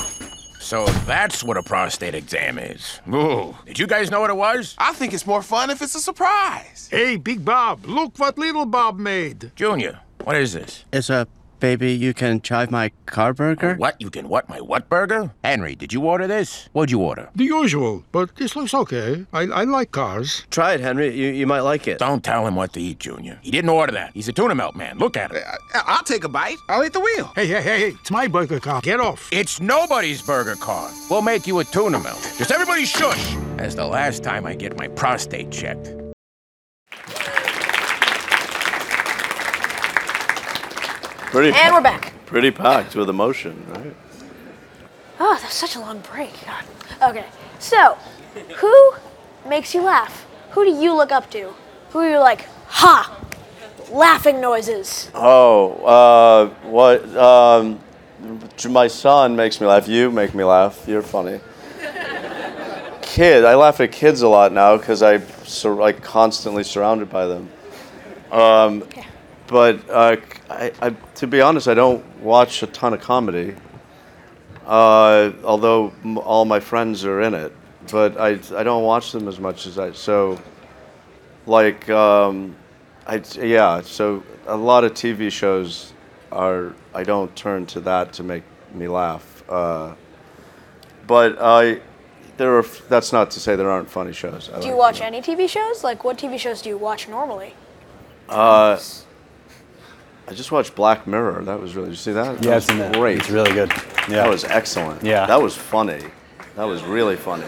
So 0.58 0.86
that's 1.06 1.44
what 1.44 1.56
a 1.56 1.62
prostate 1.62 2.16
exam 2.16 2.58
is. 2.58 3.00
Ooh. 3.08 3.54
Did 3.64 3.78
you 3.78 3.86
guys 3.86 4.10
know 4.10 4.20
what 4.20 4.30
it 4.30 4.36
was? 4.36 4.74
I 4.76 4.92
think 4.92 5.14
it's 5.14 5.24
more 5.24 5.40
fun 5.40 5.70
if 5.70 5.80
it's 5.82 5.94
a 5.94 6.00
surprise. 6.00 6.88
Hey, 6.90 7.14
Big 7.16 7.44
Bob, 7.44 7.86
look 7.86 8.18
what 8.18 8.36
little 8.36 8.66
Bob 8.66 8.98
made. 8.98 9.52
Junior, 9.54 10.00
what 10.24 10.34
is 10.34 10.54
this? 10.54 10.84
It's 10.92 11.10
a 11.10 11.28
baby, 11.64 11.92
you 11.94 12.12
can 12.12 12.42
chive 12.42 12.70
my 12.70 12.90
car 13.06 13.32
burger? 13.32 13.74
What? 13.76 13.98
You 13.98 14.10
can 14.10 14.28
what? 14.28 14.50
My 14.50 14.60
what 14.60 14.90
burger? 14.90 15.32
Henry, 15.42 15.74
did 15.74 15.94
you 15.94 16.02
order 16.04 16.26
this? 16.26 16.68
What'd 16.74 16.90
you 16.90 17.00
order? 17.00 17.30
The 17.34 17.44
usual, 17.44 18.04
but 18.12 18.36
this 18.36 18.54
looks 18.54 18.74
okay. 18.74 19.24
I, 19.32 19.42
I 19.60 19.64
like 19.64 19.90
cars. 19.90 20.44
Try 20.50 20.74
it, 20.74 20.80
Henry. 20.80 21.08
You, 21.16 21.28
you 21.32 21.46
might 21.46 21.60
like 21.60 21.88
it. 21.88 21.96
Don't 21.98 22.22
tell 22.22 22.46
him 22.46 22.54
what 22.54 22.74
to 22.74 22.80
eat, 22.82 22.98
Junior. 22.98 23.38
He 23.40 23.50
didn't 23.50 23.70
order 23.70 23.92
that. 23.92 24.10
He's 24.12 24.28
a 24.28 24.32
tuna 24.34 24.54
melt 24.54 24.76
man. 24.76 24.98
Look 24.98 25.16
at 25.16 25.32
him. 25.32 25.42
I- 25.74 25.82
I'll 25.86 26.04
take 26.04 26.24
a 26.24 26.28
bite. 26.28 26.58
I'll 26.68 26.84
eat 26.84 26.92
the 26.92 27.00
wheel. 27.00 27.32
Hey, 27.34 27.46
hey, 27.46 27.62
hey, 27.62 27.78
hey, 27.80 27.96
it's 27.98 28.10
my 28.10 28.28
burger 28.28 28.60
car. 28.60 28.82
Get 28.82 29.00
off. 29.00 29.26
It's 29.32 29.58
nobody's 29.58 30.20
burger 30.20 30.56
car. 30.56 30.90
We'll 31.08 31.22
make 31.22 31.46
you 31.46 31.60
a 31.60 31.64
tuna 31.64 31.98
melt. 31.98 32.20
Just 32.36 32.50
everybody 32.50 32.84
shush. 32.84 33.34
As 33.56 33.74
the 33.74 33.86
last 33.86 34.22
time 34.22 34.44
I 34.44 34.54
get 34.54 34.76
my 34.76 34.88
prostate 34.88 35.50
checked. 35.50 36.03
Pretty, 41.34 41.58
And 41.58 41.74
we're 41.74 41.80
back. 41.80 42.12
pretty 42.26 42.52
packed 42.52 42.94
with 42.94 43.08
emotion, 43.08 43.66
right? 43.70 43.96
Oh, 45.18 45.36
that's 45.42 45.52
such 45.52 45.74
a 45.74 45.80
long 45.80 45.98
break. 45.98 46.32
God. 46.46 47.10
Okay, 47.10 47.26
so 47.58 47.98
who 48.58 48.92
makes 49.44 49.74
you 49.74 49.82
laugh? 49.82 50.26
Who 50.50 50.64
do 50.64 50.70
you 50.70 50.94
look 50.94 51.10
up 51.10 51.28
to? 51.32 51.52
Who 51.90 51.98
are 51.98 52.08
you 52.08 52.18
like, 52.20 52.46
ha, 52.68 53.20
laughing 53.90 54.40
noises? 54.40 55.10
Oh, 55.12 55.72
uh, 55.84 56.46
what? 56.68 57.04
Um, 57.16 57.80
my 58.70 58.86
son 58.86 59.34
makes 59.34 59.60
me 59.60 59.66
laugh. 59.66 59.88
You 59.88 60.12
make 60.12 60.36
me 60.36 60.44
laugh. 60.44 60.84
You're 60.86 61.02
funny. 61.02 61.40
Kid, 63.02 63.44
I 63.44 63.56
laugh 63.56 63.80
at 63.80 63.90
kids 63.90 64.22
a 64.22 64.28
lot 64.28 64.52
now 64.52 64.76
because 64.76 65.02
I 65.02 65.18
sur- 65.42 65.74
like 65.74 66.00
constantly 66.00 66.62
surrounded 66.62 67.10
by 67.10 67.26
them. 67.26 67.50
Um, 68.30 68.84
but 69.48 69.80
uh, 69.90 70.16
I, 70.50 70.72
I, 70.80 70.90
to 70.90 71.26
be 71.26 71.40
honest, 71.40 71.68
I 71.68 71.74
don't 71.74 72.04
watch 72.20 72.62
a 72.62 72.66
ton 72.66 72.94
of 72.94 73.00
comedy. 73.00 73.54
Uh, 74.66 75.32
although 75.44 75.92
m- 76.04 76.18
all 76.18 76.44
my 76.44 76.60
friends 76.60 77.04
are 77.04 77.20
in 77.20 77.34
it, 77.34 77.52
but 77.90 78.18
I, 78.18 78.38
I 78.56 78.62
don't 78.62 78.82
watch 78.82 79.12
them 79.12 79.28
as 79.28 79.38
much 79.38 79.66
as 79.66 79.78
I 79.78 79.92
so. 79.92 80.40
Like, 81.46 81.90
um, 81.90 82.56
I 83.06 83.22
yeah. 83.38 83.82
So 83.82 84.22
a 84.46 84.56
lot 84.56 84.84
of 84.84 84.94
TV 84.94 85.30
shows 85.30 85.92
are 86.32 86.74
I 86.94 87.04
don't 87.04 87.34
turn 87.36 87.66
to 87.66 87.80
that 87.80 88.14
to 88.14 88.22
make 88.22 88.42
me 88.72 88.88
laugh. 88.88 89.44
Uh, 89.48 89.94
but 91.06 91.36
I 91.40 91.80
there 92.38 92.56
are 92.56 92.64
that's 92.88 93.12
not 93.12 93.30
to 93.32 93.40
say 93.40 93.56
there 93.56 93.70
aren't 93.70 93.90
funny 93.90 94.12
shows. 94.12 94.50
I 94.52 94.60
Do 94.60 94.66
you 94.66 94.72
like 94.72 94.80
watch 94.80 95.00
any 95.02 95.20
TV 95.20 95.48
shows? 95.48 95.84
Like, 95.84 96.04
what 96.04 96.18
TV 96.18 96.38
shows 96.38 96.62
do 96.62 96.70
you 96.70 96.78
watch 96.78 97.08
normally? 97.08 97.54
Uh, 98.28 98.78
I 100.26 100.32
just 100.32 100.50
watched 100.52 100.74
Black 100.74 101.06
Mirror. 101.06 101.44
That 101.44 101.60
was 101.60 101.76
really. 101.76 101.90
You 101.90 101.94
see 101.96 102.12
that? 102.12 102.42
Yeah, 102.42 102.50
that 102.50 102.54
was 102.56 102.64
seen 102.66 102.92
great. 102.92 103.18
It's 103.18 103.30
really 103.30 103.52
good. 103.52 103.70
Yeah. 104.08 104.22
That 104.22 104.28
was 104.30 104.44
excellent. 104.44 105.02
Yeah. 105.02 105.26
That 105.26 105.40
was 105.42 105.56
funny. 105.56 106.02
That 106.56 106.64
was 106.64 106.82
really 106.84 107.16
funny. 107.16 107.46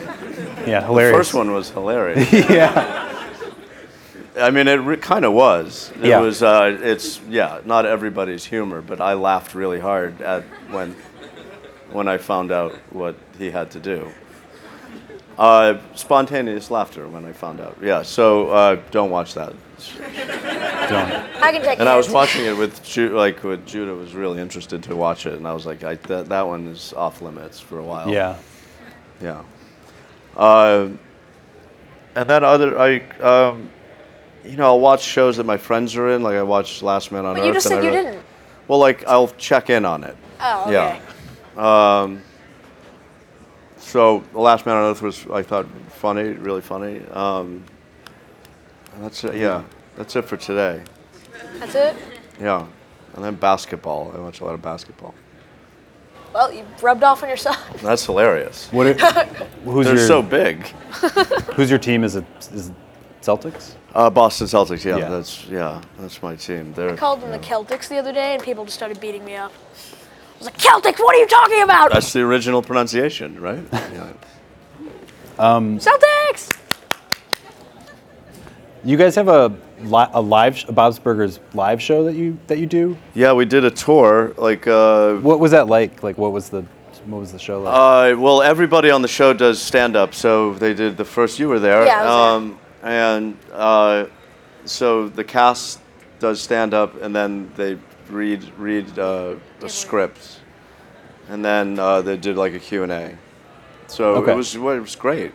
Yeah, 0.67 0.85
hilarious. 0.85 1.13
The 1.13 1.19
first 1.19 1.35
one 1.35 1.53
was 1.53 1.71
hilarious. 1.71 2.33
yeah. 2.51 3.03
I 4.39 4.51
mean, 4.51 4.69
it 4.69 4.75
re- 4.75 4.97
kind 4.99 5.25
of 5.25 5.33
was. 5.33 5.91
It 6.03 6.07
Yeah. 6.09 6.21
was. 6.21 6.43
Uh, 6.43 6.79
it's 6.83 7.21
yeah, 7.29 7.61
not 7.65 7.87
everybody's 7.87 8.45
humor, 8.45 8.83
but 8.83 9.01
I 9.01 9.15
laughed 9.15 9.55
really 9.55 9.81
hard 9.81 10.21
at 10.21 10.43
when 10.71 10.95
when 11.93 12.09
I 12.09 12.19
found 12.19 12.53
out 12.53 12.73
what 12.91 13.15
he 13.39 13.51
had 13.51 13.71
to 13.71 13.81
do. 13.81 14.11
Uh, 15.39 15.79
spontaneous 15.95 16.71
laughter 16.71 17.07
when 17.09 17.25
I 17.27 17.33
found 17.33 17.61
out. 17.61 17.77
Yeah. 17.83 18.03
So 18.03 18.49
uh, 18.49 18.81
don't 18.91 19.11
watch 19.11 19.35
that. 19.35 19.53
don't. 20.09 21.13
I 21.43 21.53
can 21.53 21.63
take 21.63 21.79
And 21.79 21.89
I 21.89 21.97
was 21.97 22.09
watching 22.09 22.47
it 22.47 22.57
with 22.57 22.83
Ju- 22.83 23.15
like 23.15 23.43
with 23.45 23.67
Judah 23.67 23.95
was 23.95 24.15
really 24.15 24.41
interested 24.41 24.83
to 24.85 24.97
watch 24.97 25.27
it, 25.27 25.35
and 25.35 25.47
I 25.47 25.53
was 25.53 25.67
like, 25.67 25.85
I, 25.85 25.97
that 25.97 26.29
that 26.31 26.47
one 26.47 26.67
is 26.69 26.93
off 26.95 27.21
limits 27.21 27.61
for 27.61 27.79
a 27.79 27.85
while. 27.85 28.09
Yeah. 28.11 28.37
Yeah. 29.21 29.43
Uh, 30.37 30.89
and 32.15 32.31
then 32.31 32.43
other 32.45 32.79
I 32.79 33.01
um, 33.21 33.69
you 34.45 34.57
know 34.57 34.65
I'll 34.65 34.81
watch 34.81 35.03
shows 35.03 35.37
that 35.37 35.45
my 35.45 35.59
friends 35.59 35.97
are 35.97 36.09
in, 36.11 36.23
like 36.23 36.37
I 36.37 36.43
watched 36.43 36.83
Last 36.83 37.13
Man 37.13 37.27
on 37.27 37.35
But 37.35 37.41
Earth. 37.43 37.47
you 37.49 37.53
just 37.53 37.69
said 37.69 37.79
I 37.81 37.83
you 37.83 37.91
re- 37.91 38.05
didn't. 38.05 38.23
Well, 38.69 38.79
like 38.79 39.07
I'll 39.07 39.29
check 39.29 39.69
in 39.71 39.85
on 39.85 40.03
it. 40.05 40.17
Oh, 40.41 40.63
okay. 40.63 41.01
Yeah. 41.57 42.01
Um, 42.03 42.23
so 43.87 44.25
the 44.33 44.41
Last 44.41 44.67
Man 44.67 44.75
on 44.77 44.91
Earth 44.91 45.01
was 45.01 45.27
I 45.33 45.43
thought 45.43 45.67
funny, 45.91 46.31
really 46.31 46.61
funny. 46.61 47.07
Um, 47.11 47.65
that's 48.99 49.23
it. 49.25 49.37
Yeah, 49.37 49.63
that's 49.97 50.17
it 50.17 50.23
for 50.25 50.37
today. 50.37 50.83
That's 51.59 51.75
it? 51.75 51.97
Yeah, 52.41 52.67
and 53.15 53.25
then 53.25 53.37
basketball. 53.37 54.13
I 54.15 54.19
watch 54.19 54.41
a 54.41 54.45
lot 54.45 54.55
of 54.55 54.63
basketball. 54.63 55.15
Well, 56.35 56.53
you 56.53 56.67
rubbed 56.83 57.05
off 57.05 57.23
on 57.23 57.31
yourself. 57.31 57.57
That's 57.81 58.05
hilarious. 58.05 58.71
What? 58.71 58.87
It, 58.89 59.01
who's 59.65 59.87
They're 59.87 59.97
your, 59.97 60.07
so 60.07 60.21
big. 60.21 60.67
Who's 61.55 61.71
your 61.71 61.79
team? 61.79 62.05
Is 62.05 62.15
it 62.15 62.27
is 62.53 62.69
it 62.69 62.75
Celtics? 63.23 63.75
Uh, 63.95 64.11
Boston 64.11 64.47
Celtics. 64.47 64.85
Yeah, 64.85 64.99
Yeah. 64.99 65.09
that's 65.09 65.47
yeah, 65.47 65.81
that's 65.99 66.23
my 66.23 66.37
team. 66.37 66.75
They're 66.75 66.95
called 66.95 67.23
them 67.23 67.31
the 67.31 67.39
Celtics 67.39 67.89
the 67.89 67.97
other 67.97 68.13
day, 68.13 68.35
and 68.35 68.43
people 68.43 68.67
just 68.67 68.77
started 68.77 69.01
beating 69.01 69.25
me 69.25 69.37
up. 69.37 69.53
I 70.37 70.39
was 70.39 70.47
like, 70.47 70.59
Celtics, 70.59 70.99
what 70.99 71.15
are 71.17 71.19
you 71.19 71.27
talking 71.27 71.63
about? 71.63 71.93
that's 71.93 72.13
the 72.13 72.21
original 72.21 72.63
pronunciation, 72.63 73.41
right? 73.41 73.65
Yeah. 73.93 74.13
Um, 75.39 75.79
Celtics! 75.79 76.57
you 78.85 78.97
guys 78.97 79.15
have 79.17 79.29
a 79.29 79.49
li- 79.81 80.07
a 80.13 80.21
live 80.21 80.57
sh- 80.57 80.65
a 80.69 80.73
Bob's 80.73 80.99
Burgers 80.99 81.41
live 81.55 81.83
show 81.83 82.05
that 82.05 82.15
you 82.15 82.39
that 82.47 82.59
you 82.59 82.67
do. 82.67 82.97
Yeah, 83.15 83.33
we 83.33 83.45
did 83.45 83.65
a 83.65 83.71
tour. 83.71 84.33
Like, 84.39 84.67
uh, 84.67 85.17
What 85.17 85.41
was 85.41 85.51
that 85.51 85.67
like? 85.67 86.03
Like, 86.03 86.17
what 86.19 86.33
was 86.33 86.49
the 86.51 86.63
what 87.07 87.19
was 87.21 87.33
the 87.33 87.39
show 87.39 87.61
like? 87.61 87.75
uh, 87.75 88.19
well, 88.19 88.43
everybody 88.43 88.91
on 88.91 89.03
the 89.03 89.09
show 89.09 89.33
does 89.33 89.61
stand 89.61 89.95
up. 89.97 90.15
So 90.15 90.55
they 90.55 90.73
did 90.75 90.97
the 90.97 91.05
first. 91.05 91.39
You 91.39 91.49
were 91.49 91.59
there. 91.61 91.85
Yeah, 91.85 92.01
I 92.03 92.05
was 92.05 92.37
um, 92.43 92.59
And 92.83 93.37
uh, 93.53 94.07
so 94.65 95.09
the 95.09 95.25
cast 95.25 95.81
does 96.19 96.41
stand 96.41 96.73
up, 96.75 97.01
and 97.03 97.15
then 97.15 97.51
they 97.57 97.79
read 98.11 98.43
read 98.59 98.99
uh, 98.99 99.35
a 99.63 99.69
script, 99.69 100.41
and 101.29 101.45
then 101.45 101.79
uh, 101.79 102.03
they 102.03 102.17
did 102.17 102.37
like 102.37 102.55
a 102.55 102.59
Q 102.59 102.83
and 102.83 102.93
A. 102.93 103.19
So 103.89 104.15
Okay. 104.17 104.33
it 104.33 104.37
was 104.37 104.57
well, 104.59 104.77
it 104.77 104.81
was 104.81 104.97
great. 104.97 105.33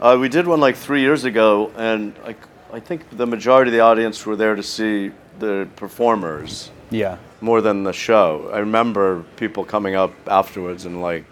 Uh, 0.00 0.16
we 0.18 0.28
did 0.28 0.46
one 0.46 0.60
like 0.60 0.76
three 0.76 1.00
years 1.02 1.24
ago, 1.24 1.70
and 1.76 2.14
like 2.24 2.38
I 2.72 2.80
think 2.80 3.16
the 3.16 3.26
majority 3.26 3.70
of 3.70 3.72
the 3.72 3.80
audience 3.80 4.24
were 4.24 4.36
there 4.36 4.54
to 4.54 4.62
see 4.62 5.12
the 5.38 5.68
performers 5.76 6.70
yeah. 6.90 7.16
more 7.40 7.60
than 7.60 7.82
the 7.82 7.92
show. 7.92 8.50
I 8.52 8.58
remember 8.58 9.24
people 9.36 9.64
coming 9.64 9.94
up 9.94 10.12
afterwards 10.28 10.84
and 10.84 11.00
like, 11.00 11.24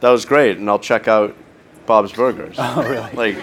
that 0.00 0.10
was 0.10 0.24
great, 0.24 0.58
and 0.58 0.68
I'll 0.68 0.78
check 0.78 1.08
out 1.08 1.34
Bob's 1.86 2.12
Burgers. 2.12 2.56
Oh, 2.58 2.82
really? 2.88 3.12
Like, 3.12 3.36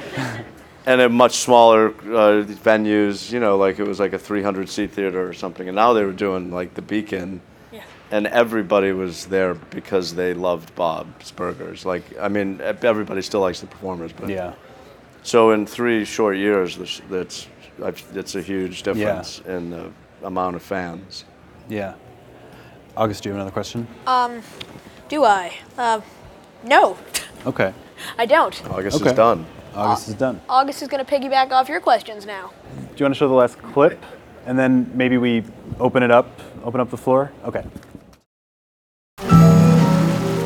and 0.86 1.02
at 1.02 1.12
much 1.12 1.38
smaller 1.38 1.90
uh, 1.90 2.44
venues, 2.46 3.32
you 3.32 3.40
know, 3.40 3.58
like 3.58 3.80
it 3.80 3.88
was 3.88 4.00
like 4.00 4.14
a 4.14 4.20
300 4.20 4.70
seat 4.70 4.92
theater 4.92 5.28
or 5.28 5.34
something, 5.34 5.68
and 5.68 5.76
now 5.76 5.94
they 5.94 6.04
were 6.04 6.14
doing 6.14 6.52
like 6.52 6.74
the 6.74 6.82
Beacon. 6.82 7.42
And 8.12 8.26
everybody 8.26 8.92
was 8.92 9.28
there 9.28 9.54
because 9.54 10.16
they 10.16 10.34
loved 10.34 10.74
Bob's 10.74 11.30
Burgers. 11.30 11.86
Like, 11.86 12.02
I 12.20 12.28
mean, 12.28 12.60
e- 12.60 12.64
everybody 12.82 13.22
still 13.22 13.42
likes 13.42 13.60
the 13.60 13.68
performers, 13.68 14.12
but 14.12 14.30
Yeah. 14.30 14.54
So 15.22 15.52
in 15.52 15.68
three 15.68 16.06
short 16.06 16.36
years, 16.36 16.76
this- 16.76 17.02
that's 17.08 17.46
I've- 17.86 18.02
it's 18.16 18.34
a 18.34 18.42
huge 18.42 18.82
difference 18.82 19.42
in 19.48 19.70
the 19.70 19.92
amount 20.24 20.56
of 20.56 20.64
fans. 20.64 21.24
Yeah. 21.68 21.94
August, 22.98 23.22
do 23.22 23.30
you 23.30 23.34
have 23.34 23.42
another 23.42 23.54
question? 23.54 23.86
Um, 24.08 24.42
do 25.08 25.24
I? 25.24 25.54
Uh, 25.78 26.02
no, 26.64 26.98
Okay. 27.46 27.74
I 28.18 28.26
don't. 28.26 28.60
August 28.72 29.02
Okay. 29.02 29.12
is 29.12 29.16
done. 29.16 29.46
August 29.76 30.08
is 30.10 30.14
done. 30.16 30.42
August 30.50 30.82
is 30.82 30.88
going 30.88 31.04
to 31.04 31.12
piggyback 31.12 31.52
off 31.52 31.70
your 31.70 31.80
questions 31.80 32.26
now. 32.26 32.52
Do 32.76 32.96
you 32.98 33.06
want 33.06 33.14
to 33.14 33.18
show 33.20 33.28
the 33.28 33.34
last 33.34 33.58
clip, 33.60 34.04
and 34.46 34.58
then 34.58 34.92
maybe 34.94 35.18
we 35.18 35.44
open 35.80 36.04
it 36.04 36.12
up, 36.12 36.28
open 36.64 36.82
up 36.82 36.90
the 36.90 36.98
floor? 36.98 37.32
Okay. 37.46 37.64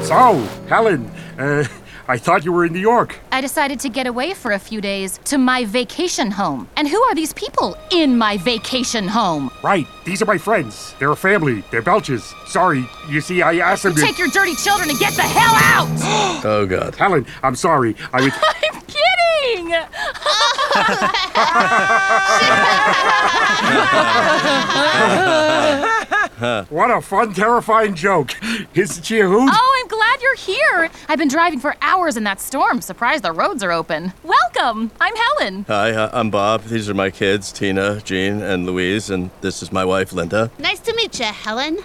So, 0.05 0.33
Helen, 0.67 1.09
uh, 1.39 1.63
I 2.07 2.17
thought 2.17 2.43
you 2.43 2.51
were 2.51 2.65
in 2.65 2.73
New 2.73 2.79
York. 2.79 3.17
I 3.31 3.39
decided 3.39 3.79
to 3.79 3.89
get 3.89 4.05
away 4.05 4.33
for 4.33 4.51
a 4.51 4.59
few 4.59 4.81
days 4.81 5.19
to 5.25 5.37
my 5.37 5.63
vacation 5.63 6.29
home. 6.29 6.69
And 6.75 6.87
who 6.87 7.01
are 7.03 7.15
these 7.15 7.31
people 7.33 7.77
in 7.91 8.17
my 8.17 8.35
vacation 8.37 9.07
home? 9.07 9.49
Right, 9.63 9.87
these 10.05 10.21
are 10.21 10.25
my 10.25 10.37
friends. 10.37 10.93
They're 10.99 11.11
a 11.11 11.15
family. 11.15 11.63
They're 11.71 11.81
Belches. 11.81 12.33
Sorry, 12.47 12.85
you 13.07 13.21
see, 13.21 13.41
I 13.41 13.55
asked 13.55 13.83
them 13.83 13.95
to. 13.95 14.01
Take 14.01 14.19
your 14.19 14.27
dirty 14.27 14.55
children 14.55 14.89
and 14.89 14.99
get 14.99 15.13
the 15.13 15.21
hell 15.23 15.55
out! 15.55 16.43
Oh 16.45 16.65
God. 16.65 16.93
Helen, 16.95 17.25
I'm 17.41 17.55
sorry. 17.55 17.95
I 18.11 18.21
was. 18.23 18.33
I'm 18.33 18.81
kidding! 18.81 19.12
what 26.69 26.91
a 26.91 27.01
fun, 27.01 27.33
terrifying 27.33 27.93
joke. 27.93 28.33
Isn't 28.73 29.03
she 29.03 29.19
a 29.19 29.27
hoot? 29.27 29.49
Oh, 29.51 29.81
I'm 29.81 29.87
glad 29.87 30.21
you're 30.21 30.35
here. 30.35 30.89
I've 31.09 31.19
been 31.19 31.27
driving 31.27 31.59
for 31.59 31.75
hours 31.81 32.17
in 32.17 32.23
that 32.23 32.39
storm. 32.39 32.81
Surprised 32.81 33.23
the 33.23 33.31
roads 33.31 33.63
are 33.63 33.71
open. 33.71 34.13
Welcome. 34.23 34.91
I'm 35.01 35.15
Helen. 35.15 35.65
Hi, 35.67 35.91
uh, 35.91 36.09
I'm 36.13 36.29
Bob. 36.29 36.63
These 36.63 36.89
are 36.89 36.93
my 36.93 37.11
kids, 37.11 37.51
Tina, 37.51 38.01
Gene, 38.01 38.41
and 38.41 38.65
Louise, 38.65 39.09
and 39.09 39.29
this 39.41 39.61
is 39.61 39.71
my 39.71 39.83
wife, 39.83 40.13
Linda. 40.13 40.51
Nice 40.57 40.79
to 40.81 40.95
meet 40.95 41.19
you, 41.19 41.25
Helen. 41.25 41.79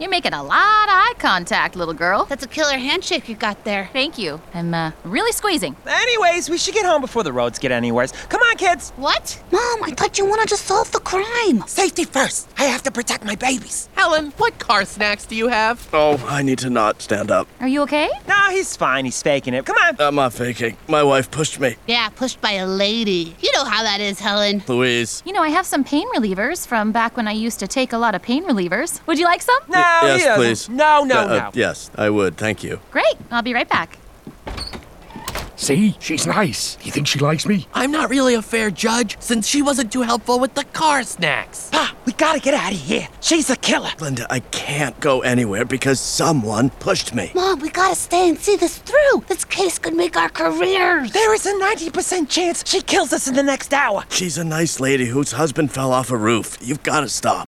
You're 0.00 0.08
making 0.08 0.32
a 0.32 0.42
lot 0.42 0.84
of 0.88 0.94
eye 0.94 1.12
contact, 1.18 1.76
little 1.76 1.92
girl. 1.92 2.24
That's 2.24 2.42
a 2.42 2.48
killer 2.48 2.78
handshake 2.78 3.28
you 3.28 3.34
got 3.34 3.64
there. 3.64 3.90
Thank 3.92 4.16
you. 4.16 4.40
I'm 4.54 4.72
uh, 4.72 4.92
really 5.04 5.30
squeezing. 5.32 5.76
Anyways, 5.86 6.48
we 6.48 6.56
should 6.56 6.72
get 6.72 6.86
home 6.86 7.02
before 7.02 7.22
the 7.22 7.34
roads 7.34 7.58
get 7.58 7.70
anywheres. 7.70 8.12
Come 8.30 8.40
on, 8.40 8.56
kids. 8.56 8.92
What? 8.96 9.38
Mom, 9.52 9.84
I 9.84 9.90
thought 9.90 10.16
you 10.16 10.24
wanted 10.24 10.48
to 10.48 10.56
solve 10.56 10.90
the 10.92 11.00
crime. 11.00 11.66
Safety 11.66 12.04
first. 12.04 12.48
I 12.56 12.64
have 12.64 12.82
to 12.84 12.90
protect 12.90 13.26
my 13.26 13.34
babies. 13.34 13.90
Helen, 13.94 14.32
what 14.38 14.58
car 14.58 14.86
snacks 14.86 15.26
do 15.26 15.36
you 15.36 15.48
have? 15.48 15.86
Oh, 15.92 16.16
I 16.26 16.40
need 16.40 16.60
to 16.60 16.70
not 16.70 17.02
stand 17.02 17.30
up. 17.30 17.46
Are 17.60 17.68
you 17.68 17.82
okay? 17.82 18.08
No, 18.26 18.48
he's 18.48 18.74
fine. 18.74 19.04
He's 19.04 19.22
faking 19.22 19.52
it. 19.52 19.66
Come 19.66 19.76
on. 19.76 19.96
I'm 19.98 20.14
not 20.14 20.32
faking. 20.32 20.78
My 20.88 21.02
wife 21.02 21.30
pushed 21.30 21.60
me. 21.60 21.76
Yeah, 21.86 22.08
pushed 22.08 22.40
by 22.40 22.52
a 22.52 22.66
lady. 22.66 23.36
You 23.40 23.52
know 23.52 23.66
how 23.66 23.82
that 23.82 24.00
is, 24.00 24.18
Helen. 24.18 24.62
Louise. 24.66 25.22
You 25.26 25.34
know, 25.34 25.42
I 25.42 25.50
have 25.50 25.66
some 25.66 25.84
pain 25.84 26.08
relievers 26.14 26.66
from 26.66 26.90
back 26.90 27.18
when 27.18 27.28
I 27.28 27.32
used 27.32 27.58
to 27.58 27.66
take 27.66 27.92
a 27.92 27.98
lot 27.98 28.14
of 28.14 28.22
pain 28.22 28.44
relievers. 28.46 29.06
Would 29.06 29.18
you 29.18 29.26
like 29.26 29.42
some? 29.42 29.60
No, 29.68 29.89
yes, 30.02 30.20
he 30.20 30.26
doesn't. 30.26 30.40
please. 30.44 30.68
No, 30.68 31.04
no, 31.04 31.20
Uh, 31.20 31.26
no. 31.26 31.34
uh, 31.36 31.50
yes, 31.54 31.90
I 31.96 32.10
would. 32.10 32.36
Thank 32.36 32.62
you. 32.64 32.80
Great. 32.90 33.14
I'll 33.30 33.42
be 33.42 33.54
right 33.54 33.68
back. 33.68 33.98
See, 35.56 35.94
she's 36.00 36.26
nice. 36.26 36.78
You 36.82 36.90
think 36.90 37.06
she 37.06 37.18
likes 37.18 37.44
me? 37.44 37.68
I'm 37.74 37.90
not 37.92 38.08
really 38.08 38.32
a 38.34 38.40
fair 38.40 38.70
judge 38.70 39.18
since 39.20 39.46
she 39.46 39.60
wasn't 39.60 39.92
too 39.92 40.00
helpful 40.00 40.38
with 40.40 40.54
the 40.54 40.64
car 40.64 41.02
snacks. 41.02 41.68
Ah, 41.74 41.94
we 42.06 42.14
gotta 42.14 42.40
get 42.40 42.54
out 42.54 42.72
of 42.72 42.78
here. 42.78 43.06
She's 43.20 43.50
a 43.50 43.56
killer. 43.56 43.90
Linda, 44.00 44.26
I 44.30 44.40
can't 44.40 44.98
go 45.00 45.20
anywhere 45.20 45.66
because 45.66 46.00
someone 46.00 46.70
pushed 46.70 47.14
me. 47.14 47.30
Mom, 47.34 47.60
we 47.60 47.68
gotta 47.68 47.94
stay 47.94 48.30
and 48.30 48.38
see 48.38 48.56
this 48.56 48.78
through. 48.78 49.24
This 49.28 49.44
case 49.44 49.78
could 49.78 49.92
make 49.94 50.16
our 50.16 50.30
careers. 50.30 51.12
There 51.12 51.34
is 51.34 51.44
a 51.44 51.52
90% 51.52 52.30
chance 52.30 52.64
she 52.66 52.80
kills 52.80 53.12
us 53.12 53.28
in 53.28 53.34
the 53.34 53.42
next 53.42 53.74
hour. 53.74 54.04
She's 54.08 54.38
a 54.38 54.44
nice 54.44 54.80
lady 54.80 55.04
whose 55.08 55.32
husband 55.32 55.72
fell 55.72 55.92
off 55.92 56.10
a 56.10 56.16
roof. 56.16 56.56
You've 56.62 56.82
got 56.82 57.00
to 57.00 57.08
stop. 57.10 57.46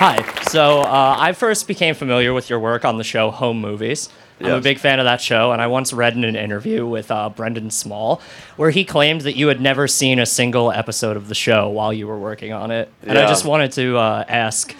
Hi. 0.00 0.16
So 0.44 0.80
uh, 0.80 1.16
I 1.18 1.32
first 1.32 1.68
became 1.68 1.94
familiar 1.94 2.32
with 2.32 2.48
your 2.48 2.58
work 2.58 2.86
on 2.86 2.96
the 2.96 3.04
show 3.04 3.30
Home 3.30 3.60
Movies. 3.60 4.08
I'm 4.40 4.52
a 4.52 4.60
big 4.62 4.78
fan 4.78 4.98
of 4.98 5.04
that 5.04 5.20
show, 5.20 5.52
and 5.52 5.60
I 5.60 5.66
once 5.66 5.92
read 5.92 6.16
in 6.16 6.24
an 6.24 6.36
interview 6.36 6.86
with 6.86 7.10
uh, 7.10 7.28
Brendan 7.28 7.70
Small 7.70 8.22
where 8.56 8.70
he 8.70 8.82
claimed 8.82 9.20
that 9.20 9.36
you 9.36 9.48
had 9.48 9.60
never 9.60 9.86
seen 9.86 10.18
a 10.18 10.24
single 10.24 10.72
episode 10.72 11.18
of 11.18 11.28
the 11.28 11.34
show 11.34 11.68
while 11.68 11.92
you 11.92 12.06
were 12.06 12.18
working 12.18 12.50
on 12.50 12.70
it. 12.70 12.90
And 13.02 13.18
I 13.18 13.28
just 13.28 13.44
wanted 13.44 13.72
to 13.72 13.98
uh, 13.98 14.24
ask 14.26 14.74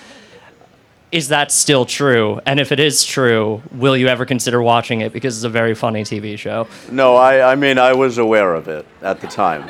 is 1.12 1.28
that 1.28 1.52
still 1.52 1.84
true? 1.84 2.40
And 2.46 2.58
if 2.58 2.72
it 2.72 2.80
is 2.80 3.04
true, 3.04 3.60
will 3.72 3.98
you 3.98 4.08
ever 4.08 4.24
consider 4.24 4.62
watching 4.62 5.02
it? 5.02 5.12
Because 5.12 5.36
it's 5.36 5.44
a 5.44 5.50
very 5.50 5.74
funny 5.74 6.02
TV 6.02 6.38
show. 6.38 6.66
No, 6.90 7.16
I, 7.16 7.52
I 7.52 7.56
mean, 7.56 7.76
I 7.76 7.92
was 7.92 8.16
aware 8.16 8.54
of 8.54 8.68
it 8.68 8.86
at 9.02 9.20
the 9.20 9.26
time. 9.26 9.68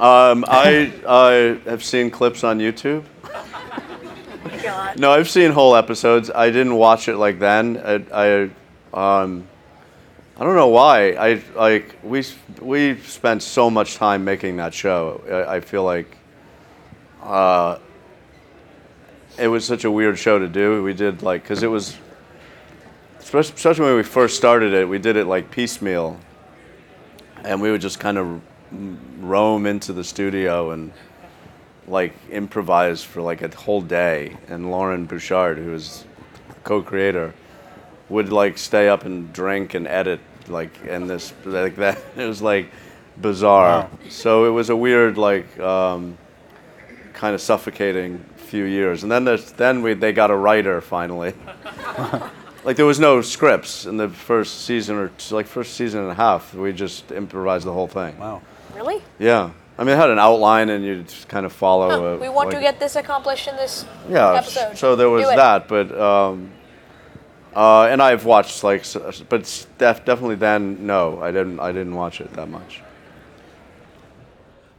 Um, 0.00 0.44
I, 0.48 0.92
I 1.06 1.70
have 1.70 1.84
seen 1.84 2.10
clips 2.10 2.42
on 2.42 2.58
YouTube. 2.58 3.04
No, 4.96 5.10
I've 5.10 5.28
seen 5.28 5.50
whole 5.50 5.76
episodes. 5.76 6.30
I 6.30 6.50
didn't 6.50 6.74
watch 6.74 7.08
it 7.08 7.16
like 7.16 7.38
then. 7.38 7.78
I, 7.78 8.50
I, 8.94 9.22
um, 9.22 9.48
I 10.36 10.44
don't 10.44 10.56
know 10.56 10.68
why. 10.68 11.12
I 11.12 11.42
like 11.54 11.96
we 12.02 12.24
we 12.60 12.98
spent 13.00 13.42
so 13.42 13.70
much 13.70 13.96
time 13.96 14.24
making 14.24 14.56
that 14.56 14.72
show. 14.72 15.22
I, 15.30 15.56
I 15.56 15.60
feel 15.60 15.84
like 15.84 16.16
uh, 17.22 17.78
it 19.38 19.48
was 19.48 19.64
such 19.64 19.84
a 19.84 19.90
weird 19.90 20.18
show 20.18 20.38
to 20.38 20.48
do. 20.48 20.82
We 20.82 20.94
did 20.94 21.22
like 21.22 21.42
because 21.42 21.62
it 21.62 21.68
was 21.68 21.96
especially 23.18 23.84
when 23.84 23.96
we 23.96 24.02
first 24.02 24.36
started 24.36 24.72
it. 24.72 24.88
We 24.88 24.98
did 24.98 25.16
it 25.16 25.26
like 25.26 25.50
piecemeal, 25.50 26.18
and 27.44 27.60
we 27.60 27.70
would 27.70 27.80
just 27.80 28.00
kind 28.00 28.18
of 28.18 28.40
roam 29.20 29.66
into 29.66 29.92
the 29.92 30.04
studio 30.04 30.70
and 30.70 30.92
like 31.86 32.14
improvise 32.30 33.02
for 33.02 33.22
like 33.22 33.42
a 33.42 33.54
whole 33.54 33.80
day. 33.80 34.36
And 34.48 34.70
Loren 34.70 35.06
Bouchard, 35.06 35.58
who 35.58 35.72
was 35.72 36.04
co-creator, 36.64 37.34
would 38.08 38.32
like 38.32 38.58
stay 38.58 38.88
up 38.88 39.04
and 39.04 39.32
drink 39.32 39.74
and 39.74 39.86
edit 39.86 40.20
like 40.48 40.72
and 40.88 41.08
this 41.08 41.32
like 41.44 41.76
that. 41.76 41.98
It 42.16 42.26
was 42.26 42.42
like 42.42 42.70
bizarre. 43.20 43.88
So 44.08 44.46
it 44.46 44.50
was 44.50 44.70
a 44.70 44.76
weird 44.76 45.18
like 45.18 45.58
um, 45.60 46.16
kind 47.12 47.34
of 47.34 47.40
suffocating 47.40 48.24
few 48.36 48.64
years. 48.64 49.04
And 49.04 49.12
then 49.12 49.24
there's, 49.24 49.52
then 49.52 49.82
we 49.82 49.94
they 49.94 50.12
got 50.12 50.30
a 50.30 50.36
writer 50.36 50.80
finally. 50.80 51.34
like 52.64 52.76
there 52.76 52.86
was 52.86 52.98
no 52.98 53.22
scripts 53.22 53.86
in 53.86 53.96
the 53.96 54.08
first 54.08 54.64
season 54.64 54.96
or 54.96 55.08
t- 55.08 55.34
like 55.34 55.46
first 55.46 55.74
season 55.74 56.02
and 56.02 56.10
a 56.10 56.14
half. 56.14 56.52
We 56.52 56.72
just 56.72 57.12
improvised 57.12 57.66
the 57.66 57.72
whole 57.72 57.88
thing. 57.88 58.18
Wow. 58.18 58.42
Really? 58.74 59.02
Yeah. 59.18 59.50
I 59.80 59.82
mean, 59.82 59.94
it 59.94 59.96
had 59.96 60.10
an 60.10 60.18
outline, 60.18 60.68
and 60.68 60.84
you 60.84 61.02
just 61.04 61.26
kind 61.26 61.46
of 61.46 61.54
follow. 61.54 61.88
Huh, 61.88 61.96
a, 61.96 62.16
we 62.18 62.28
want 62.28 62.50
like- 62.50 62.58
to 62.58 62.60
get 62.60 62.78
this 62.78 62.96
accomplished 62.96 63.48
in 63.48 63.56
this 63.56 63.86
yeah, 64.10 64.34
episode. 64.34 64.76
so 64.76 64.94
there 64.94 65.08
was 65.08 65.24
that, 65.24 65.68
but 65.68 65.98
um, 65.98 66.50
uh, 67.56 67.84
and 67.84 68.02
I've 68.02 68.26
watched 68.26 68.62
like, 68.62 68.84
but 69.30 69.66
def- 69.78 70.04
definitely 70.04 70.34
then 70.34 70.86
no, 70.86 71.22
I 71.22 71.30
didn't. 71.30 71.60
I 71.60 71.72
didn't 71.72 71.94
watch 71.94 72.20
it 72.20 72.30
that 72.34 72.50
much. 72.50 72.82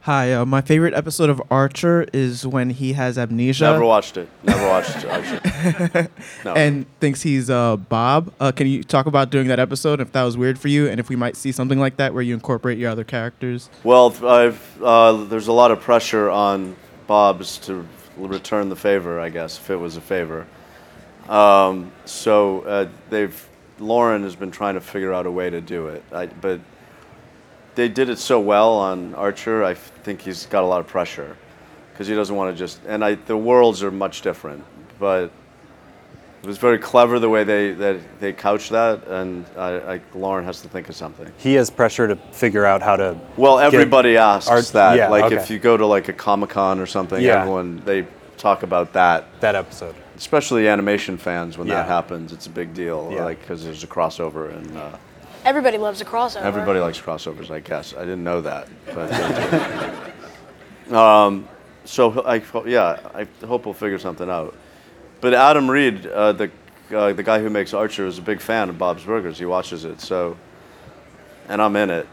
Hi, 0.02 0.32
uh, 0.32 0.44
my 0.44 0.62
favorite 0.62 0.94
episode 0.94 1.30
of 1.30 1.40
Archer 1.48 2.08
is 2.12 2.44
when 2.44 2.70
he 2.70 2.94
has 2.94 3.16
amnesia. 3.16 3.66
Never 3.66 3.84
watched 3.84 4.16
it. 4.16 4.28
Never 4.42 4.66
watched 4.66 5.04
Archer. 5.04 6.10
No. 6.44 6.54
And 6.54 6.86
thinks 6.98 7.22
he's 7.22 7.48
uh, 7.48 7.76
Bob. 7.76 8.32
Uh, 8.40 8.50
can 8.50 8.66
you 8.66 8.82
talk 8.82 9.06
about 9.06 9.30
doing 9.30 9.46
that 9.46 9.60
episode 9.60 10.00
if 10.00 10.10
that 10.10 10.24
was 10.24 10.36
weird 10.36 10.58
for 10.58 10.66
you, 10.66 10.88
and 10.88 10.98
if 10.98 11.08
we 11.08 11.14
might 11.14 11.36
see 11.36 11.52
something 11.52 11.78
like 11.78 11.98
that 11.98 12.14
where 12.14 12.22
you 12.22 12.34
incorporate 12.34 12.78
your 12.78 12.90
other 12.90 13.04
characters? 13.04 13.70
Well, 13.84 14.12
I've, 14.26 14.82
uh, 14.82 15.12
there's 15.24 15.46
a 15.46 15.52
lot 15.52 15.70
of 15.70 15.78
pressure 15.80 16.28
on 16.28 16.74
Bob's 17.06 17.58
to 17.58 17.86
return 18.16 18.70
the 18.70 18.76
favor, 18.76 19.20
I 19.20 19.28
guess, 19.28 19.56
if 19.56 19.70
it 19.70 19.76
was 19.76 19.96
a 19.96 20.00
favor. 20.00 20.48
Um, 21.28 21.92
so 22.06 22.62
uh, 22.62 22.88
they've 23.08 23.48
Loren 23.78 24.24
has 24.24 24.34
been 24.34 24.50
trying 24.50 24.74
to 24.74 24.80
figure 24.80 25.12
out 25.12 25.26
a 25.26 25.30
way 25.30 25.48
to 25.48 25.60
do 25.60 25.86
it, 25.86 26.02
I, 26.10 26.26
but 26.26 26.58
they 27.74 27.88
did 27.88 28.08
it 28.08 28.18
so 28.18 28.40
well 28.40 28.72
on 28.74 29.14
Archer. 29.14 29.64
I 29.64 29.74
think 29.74 30.20
he's 30.20 30.46
got 30.46 30.62
a 30.62 30.66
lot 30.66 30.80
of 30.80 30.86
pressure 30.86 31.36
because 31.92 32.06
he 32.06 32.14
doesn't 32.14 32.34
want 32.34 32.54
to 32.54 32.58
just. 32.58 32.80
And 32.86 33.04
I, 33.04 33.14
the 33.14 33.36
worlds 33.36 33.82
are 33.82 33.90
much 33.90 34.22
different, 34.22 34.64
but 34.98 35.30
it 36.42 36.46
was 36.46 36.58
very 36.58 36.78
clever 36.78 37.18
the 37.18 37.28
way 37.28 37.44
they 37.44 37.72
that 37.72 38.20
they 38.20 38.32
couched 38.32 38.70
that, 38.70 39.06
and 39.06 39.46
I, 39.56 39.94
I, 39.94 40.00
Loren 40.14 40.44
has 40.44 40.60
to 40.62 40.68
think 40.68 40.88
of 40.88 40.96
something. 40.96 41.32
He 41.38 41.54
has 41.54 41.70
pressure 41.70 42.08
to 42.08 42.16
figure 42.16 42.64
out 42.64 42.82
how 42.82 42.96
to. 42.96 43.18
Well, 43.36 43.58
everybody 43.58 44.16
asks 44.16 44.50
art- 44.50 44.66
that. 44.68 44.96
Yeah, 44.96 45.08
like 45.08 45.24
okay. 45.24 45.36
if 45.36 45.50
you 45.50 45.58
go 45.58 45.76
to 45.76 45.86
like 45.86 46.08
a 46.08 46.12
Comic 46.12 46.50
Con 46.50 46.80
or 46.80 46.86
something, 46.86 47.22
Yeah. 47.22 47.40
everyone 47.40 47.82
they 47.84 48.06
talk 48.38 48.64
about 48.64 48.92
that. 48.94 49.40
That 49.40 49.54
episode. 49.54 49.94
Especially 50.16 50.68
animation 50.68 51.16
fans 51.16 51.56
when 51.56 51.68
that 51.68 51.86
happens, 51.86 52.32
it's 52.32 52.46
a 52.46 52.50
big 52.50 52.74
deal. 52.74 53.08
Yeah. 53.12 53.24
Like 53.24 53.40
because 53.40 53.64
there's 53.64 53.84
a 53.84 53.86
crossover 53.86 54.54
and 54.56 54.76
uh, 54.76 54.96
Everybody 55.44 55.78
loves 55.78 56.00
a 56.00 56.04
crossover. 56.04 56.42
everybody 56.42 56.78
likes 56.78 57.00
crossovers. 57.00 57.50
I 57.50 57.60
guess 57.60 57.94
I 57.94 58.00
didn't 58.00 58.24
know 58.24 58.40
that, 58.42 58.68
but 58.94 60.92
um, 60.92 61.48
so 61.84 62.22
I 62.22 62.42
yeah 62.66 62.98
I 63.14 63.26
hope 63.46 63.64
we'll 63.64 63.74
figure 63.74 63.98
something 63.98 64.30
out. 64.30 64.54
But 65.20 65.34
Adam 65.34 65.70
Reed, 65.70 66.06
uh, 66.06 66.32
the 66.32 66.50
uh, 66.94 67.12
the 67.12 67.22
guy 67.22 67.40
who 67.40 67.50
makes 67.50 67.74
Archer, 67.74 68.06
is 68.06 68.18
a 68.18 68.22
big 68.22 68.40
fan 68.40 68.68
of 68.68 68.78
Bob's 68.78 69.04
Burgers. 69.04 69.38
He 69.38 69.44
watches 69.44 69.84
it, 69.84 70.00
so 70.00 70.36
and 71.48 71.60
I'm 71.60 71.74
in 71.76 71.90
it. 71.90 72.08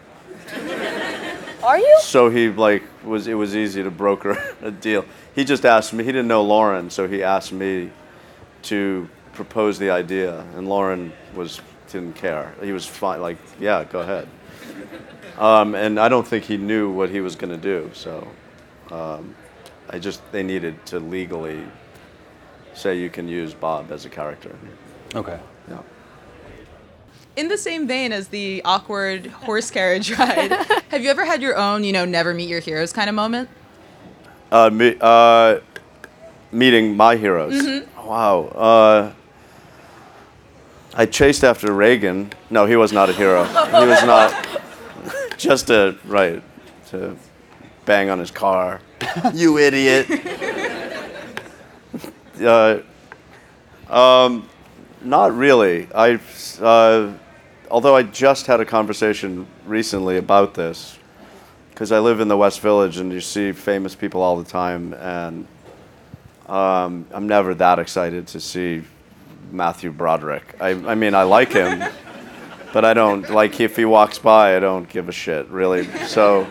Are 1.63 1.77
you? 1.77 1.97
So 2.01 2.29
he 2.29 2.49
like 2.49 2.83
was 3.03 3.27
it 3.27 3.35
was 3.35 3.55
easy 3.55 3.83
to 3.83 3.91
broker 3.91 4.41
a 4.61 4.71
deal. 4.71 5.05
He 5.35 5.43
just 5.43 5.65
asked 5.65 5.93
me. 5.93 6.03
He 6.03 6.11
didn't 6.11 6.27
know 6.27 6.43
Loren, 6.43 6.89
so 6.89 7.07
he 7.07 7.21
asked 7.21 7.51
me 7.51 7.91
to 8.63 9.07
propose 9.33 9.77
the 9.77 9.89
idea, 9.89 10.41
and 10.55 10.67
Loren 10.67 11.13
was 11.35 11.61
didn't 11.91 12.15
care. 12.15 12.53
He 12.61 12.71
was 12.71 12.85
fine. 12.85 13.21
Like, 13.21 13.37
yeah, 13.59 13.83
go 13.83 13.99
ahead. 13.99 14.27
Um, 15.37 15.73
and 15.75 15.99
I 15.99 16.09
don't 16.09 16.27
think 16.27 16.43
he 16.45 16.57
knew 16.57 16.91
what 16.91 17.09
he 17.09 17.21
was 17.21 17.35
going 17.35 17.51
to 17.51 17.57
do. 17.57 17.89
So 17.93 18.27
um, 18.91 19.35
I 19.89 19.99
just 19.99 20.21
they 20.31 20.43
needed 20.43 20.85
to 20.87 20.99
legally 20.99 21.63
say 22.73 22.97
you 22.97 23.09
can 23.09 23.27
use 23.27 23.53
Bob 23.53 23.91
as 23.91 24.05
a 24.05 24.09
character. 24.09 24.55
Okay. 25.15 25.39
Yeah. 25.69 25.81
In 27.35 27.47
the 27.47 27.57
same 27.57 27.87
vein 27.87 28.11
as 28.11 28.27
the 28.27 28.61
awkward 28.65 29.27
horse 29.27 29.71
carriage 29.71 30.11
ride, 30.19 30.51
have 30.89 31.01
you 31.01 31.09
ever 31.09 31.25
had 31.25 31.41
your 31.41 31.55
own, 31.55 31.83
you 31.83 31.93
know, 31.93 32.03
never 32.05 32.33
meet 32.33 32.49
your 32.49 32.59
heroes 32.59 32.91
kind 32.91 33.09
of 33.09 33.15
moment? 33.15 33.49
Uh, 34.51 34.69
me, 34.69 34.97
uh, 34.99 35.59
meeting 36.51 36.97
my 36.97 37.15
heroes. 37.15 37.53
Mhm. 37.53 37.87
Wow. 38.03 38.45
Uh, 38.47 39.11
I 40.93 41.05
chased 41.05 41.43
after 41.43 41.71
Reagan. 41.71 42.31
No, 42.49 42.65
he 42.65 42.75
was 42.75 42.91
not 42.91 43.09
a 43.09 43.13
hero. 43.13 43.43
He 43.43 43.85
was 43.85 44.03
not. 44.03 44.47
Just 45.37 45.69
a 45.69 45.97
right 46.05 46.43
to 46.87 47.15
bang 47.85 48.09
on 48.09 48.19
his 48.19 48.31
car. 48.31 48.81
you 49.33 49.57
idiot. 49.57 50.07
uh, 52.43 52.79
um, 53.89 54.49
not 55.01 55.35
really. 55.35 55.87
I, 55.95 56.19
uh, 56.59 57.13
although 57.71 57.95
I 57.95 58.03
just 58.03 58.47
had 58.47 58.59
a 58.59 58.65
conversation 58.65 59.47
recently 59.65 60.17
about 60.17 60.53
this, 60.53 60.99
because 61.69 61.93
I 61.93 61.99
live 61.99 62.19
in 62.19 62.27
the 62.27 62.37
West 62.37 62.59
Village 62.59 62.97
and 62.97 63.13
you 63.13 63.21
see 63.21 63.53
famous 63.53 63.95
people 63.95 64.21
all 64.21 64.37
the 64.37 64.49
time, 64.49 64.93
and 64.93 65.47
um, 66.47 67.07
I'm 67.13 67.27
never 67.27 67.55
that 67.55 67.79
excited 67.79 68.27
to 68.27 68.41
see 68.41 68.83
Matthew 69.51 69.91
Broderick. 69.91 70.55
I, 70.59 70.69
I 70.69 70.95
mean, 70.95 71.13
I 71.13 71.23
like 71.23 71.53
him, 71.53 71.83
but 72.73 72.85
I 72.85 72.93
don't 72.93 73.29
like 73.29 73.59
if 73.59 73.75
he 73.75 73.85
walks 73.85 74.19
by. 74.19 74.55
I 74.55 74.59
don't 74.59 74.87
give 74.87 75.09
a 75.09 75.11
shit 75.11 75.47
really. 75.49 75.85
So, 76.07 76.47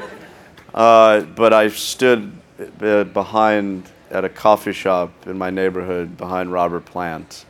uh, 0.74 1.20
but 1.20 1.52
I 1.52 1.68
stood 1.68 2.32
uh, 2.80 3.04
behind 3.04 3.90
at 4.10 4.24
a 4.24 4.28
coffee 4.28 4.72
shop 4.72 5.26
in 5.26 5.36
my 5.38 5.50
neighborhood 5.50 6.16
behind 6.16 6.50
Robert 6.52 6.84
Plant, 6.84 7.44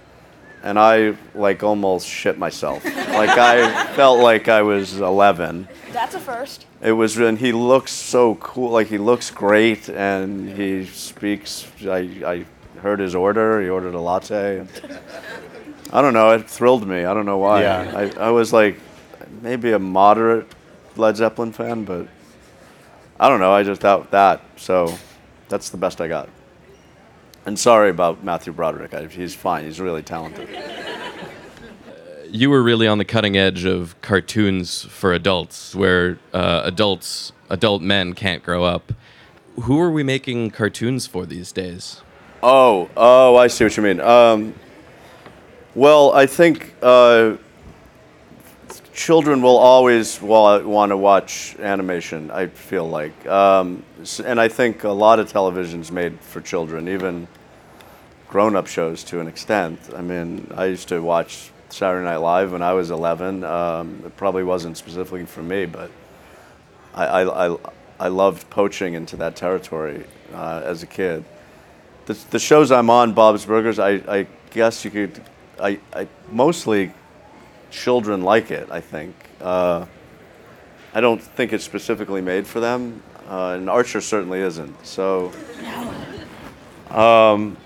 and 0.63 0.79
I 0.79 1.17
like 1.35 1.63
almost 1.63 2.07
shit 2.07 2.39
myself. 2.39 2.85
like 2.85 3.31
I 3.31 3.87
felt 3.95 4.21
like 4.21 4.49
I 4.49 4.63
was 4.63 5.01
11. 5.01 5.69
That's 5.93 6.15
a 6.15 6.21
first. 6.21 6.67
It 6.83 6.93
was, 6.93 7.19
and 7.19 7.39
he 7.39 7.53
looks 7.53 7.93
so 7.93 8.35
cool. 8.37 8.71
Like 8.71 8.89
he 8.89 8.99
looks 8.99 9.31
great, 9.31 9.89
and 9.89 10.49
he 10.57 10.85
speaks. 10.87 11.67
I, 11.83 11.99
I 12.25 12.47
heard 12.81 13.01
his 13.01 13.15
order. 13.15 13.61
He 13.61 13.69
ordered 13.69 13.95
a 13.95 14.01
latte. 14.01 14.67
I 15.93 16.03
don't 16.03 16.13
know. 16.13 16.31
It 16.31 16.49
thrilled 16.49 16.87
me. 16.87 17.05
I 17.05 17.15
don't 17.15 17.27
know 17.27 17.39
why. 17.39 17.63
Yeah. 17.63 18.11
I, 18.19 18.27
I 18.27 18.31
was 18.31 18.53
like, 18.53 18.79
maybe 19.43 19.73
a 19.73 19.79
moderate 19.79 20.47
Led 20.97 21.17
Zeppelin 21.17 21.53
fan, 21.53 21.85
but 21.85 22.09
I 23.19 23.29
don't 23.29 23.41
know. 23.41 23.53
I 23.53 23.63
just 23.63 23.81
thought 23.81 24.11
that. 24.11 24.43
So 24.57 24.97
that's 25.49 25.71
the 25.71 25.77
best 25.77 26.01
I 26.01 26.09
got. 26.09 26.29
And 27.47 27.59
sorry 27.59 27.91
about 27.91 28.23
Matthew 28.23 28.53
Broderick. 28.53 28.93
I, 28.93 29.07
he's 29.07 29.35
fine. 29.35 29.65
He's 29.65 29.81
really 29.81 30.03
talented. 30.03 30.49
you 32.31 32.51
were 32.51 32.63
really 32.63 32.87
on 32.87 32.99
the 32.99 33.05
cutting 33.05 33.37
edge 33.37 33.65
of 33.65 34.01
cartoons 34.03 34.83
for 34.85 35.13
adults, 35.15 35.75
where 35.75 36.19
uh, 36.35 36.63
adults, 36.65 37.33
adult 37.49 37.81
men 37.81 38.13
can't 38.13 38.43
grow 38.43 38.65
up. 38.65 38.93
Who 39.63 39.81
are 39.81 39.91
we 39.91 40.03
making 40.03 40.51
cartoons 40.51 41.07
for 41.07 41.27
these 41.27 41.51
days? 41.51 42.03
Oh, 42.43 42.89
oh, 42.97 43.37
I 43.37 43.49
see 43.49 43.65
what 43.65 43.77
you 43.77 43.83
mean. 43.83 44.01
Um, 44.01 44.55
well, 45.75 46.13
I 46.13 46.27
think 46.27 46.73
uh, 46.81 47.37
children 48.93 49.43
will 49.43 49.57
always 49.57 50.23
wa- 50.23 50.61
want 50.61 50.91
to 50.91 50.97
watch 50.97 51.57
animation. 51.59 52.31
I 52.31 52.47
feel 52.47 52.89
like, 52.89 53.27
um, 53.27 53.83
and 54.25 54.41
I 54.41 54.47
think 54.47 54.85
a 54.85 54.91
lot 54.91 55.19
of 55.19 55.29
television's 55.29 55.91
made 55.91 56.21
for 56.21 56.41
children, 56.41 56.89
even 56.89 57.27
grown-up 58.29 58.69
shows 58.69 59.03
to 59.05 59.19
an 59.19 59.27
extent. 59.27 59.81
I 59.97 60.03
mean, 60.03 60.49
I 60.55 60.67
used 60.67 60.89
to 60.89 61.01
watch 61.01 61.51
Saturday 61.71 62.05
Night 62.05 62.19
Live 62.19 62.53
when 62.53 62.63
I 62.63 62.73
was 62.73 62.93
11. 62.93 63.43
Um, 63.43 64.03
it 64.07 64.17
probably 64.17 64.45
wasn't 64.45 64.77
specifically 64.77 65.27
for 65.27 65.43
me, 65.43 65.67
but 65.67 65.91
I, 66.95 67.05
I, 67.05 67.49
I, 67.49 67.57
I 67.99 68.09
loved 68.09 68.49
poaching 68.49 68.95
into 68.95 69.17
that 69.17 69.35
territory 69.35 70.05
uh, 70.33 70.63
as 70.65 70.85
a 70.85 70.87
kid. 70.87 71.25
The, 72.09 72.19
the 72.31 72.39
shows 72.39 72.73
I'm 72.73 72.89
on, 72.89 73.13
Bob's 73.13 73.45
Burgers, 73.45 73.79
I, 73.79 73.91
I 74.09 74.27
guess 74.51 74.83
you 74.83 74.91
could, 74.91 75.23
I, 75.61 75.79
I 75.93 76.09
mostly 76.33 76.91
children 77.71 78.23
like 78.23 78.51
it. 78.51 78.67
I 78.71 78.81
think. 78.81 79.15
Uh, 79.43 79.85
I 80.95 81.03
don't 81.03 81.21
think 81.21 81.53
it's 81.53 81.65
specifically 81.65 82.23
made 82.23 82.47
for 82.47 82.61
them, 82.61 83.03
uh, 83.29 83.57
and 83.59 83.69
Archer 83.69 84.01
certainly 84.01 84.41
isn't. 84.41 84.87
So, 84.87 85.31
um, 86.89 87.59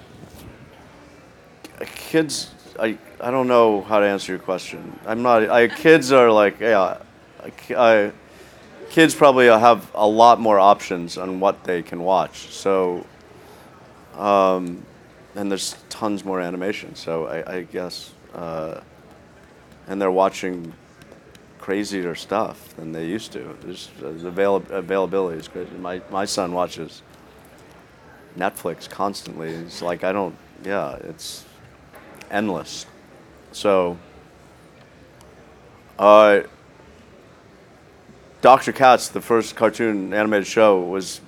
kids, 1.95 2.51
I, 2.81 2.99
I 3.21 3.31
don't 3.31 3.47
know 3.47 3.83
how 3.83 4.01
to 4.01 4.07
answer 4.07 4.33
your 4.33 4.41
question. 4.41 4.99
I'm 5.07 5.23
not. 5.23 5.51
I, 5.51 5.69
kids 5.69 6.11
are 6.11 6.33
like 6.33 6.59
yeah, 6.59 6.99
I, 7.45 7.51
I, 7.77 8.13
kids 8.91 9.15
probably 9.15 9.47
have 9.47 9.89
a 9.95 10.07
lot 10.07 10.41
more 10.41 10.59
options 10.59 11.17
on 11.17 11.39
what 11.39 11.63
they 11.63 11.81
can 11.81 12.03
watch. 12.03 12.49
So, 12.49 13.07
um, 14.14 14.85
and 15.35 15.51
there's 15.51 15.77
tons 15.88 16.25
more 16.25 16.40
animation. 16.40 16.94
So 16.94 17.27
I, 17.27 17.57
I 17.57 17.62
guess, 17.62 18.12
uh, 18.35 18.81
and 19.87 20.01
they're 20.01 20.11
watching 20.11 20.72
crazier 21.59 22.14
stuff 22.14 22.75
than 22.77 22.92
they 22.92 23.07
used 23.07 23.33
to. 23.33 23.57
There's, 23.62 23.90
uh, 24.03 24.12
the 24.12 24.29
avail- 24.29 24.64
availability 24.70 25.38
is 25.38 25.48
great. 25.48 25.72
My 25.79 26.03
my 26.11 26.25
son 26.25 26.53
watches 26.53 27.03
Netflix 28.37 28.88
constantly. 28.88 29.51
It's 29.51 29.83
like 29.83 30.05
I 30.05 30.12
don't. 30.12 30.37
Yeah, 30.64 30.96
it's 30.96 31.44
endless. 32.31 32.87
So. 33.53 33.98
Uh, 35.98 36.42
Dr. 38.42 38.72
Katz, 38.72 39.09
the 39.09 39.20
first 39.20 39.55
cartoon 39.55 40.12
animated 40.12 40.48
show, 40.48 40.81
was 40.81 41.20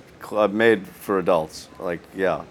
made 0.49 0.85
for 0.85 1.17
adults. 1.17 1.69
Like, 1.79 2.01
yeah. 2.13 2.43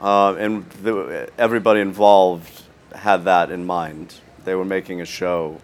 Uh, 0.00 0.34
and 0.34 0.68
the, 0.82 1.28
everybody 1.38 1.80
involved 1.80 2.62
had 2.94 3.24
that 3.24 3.50
in 3.50 3.64
mind. 3.66 4.14
They 4.44 4.54
were 4.54 4.64
making 4.64 5.00
a 5.00 5.04
show 5.04 5.60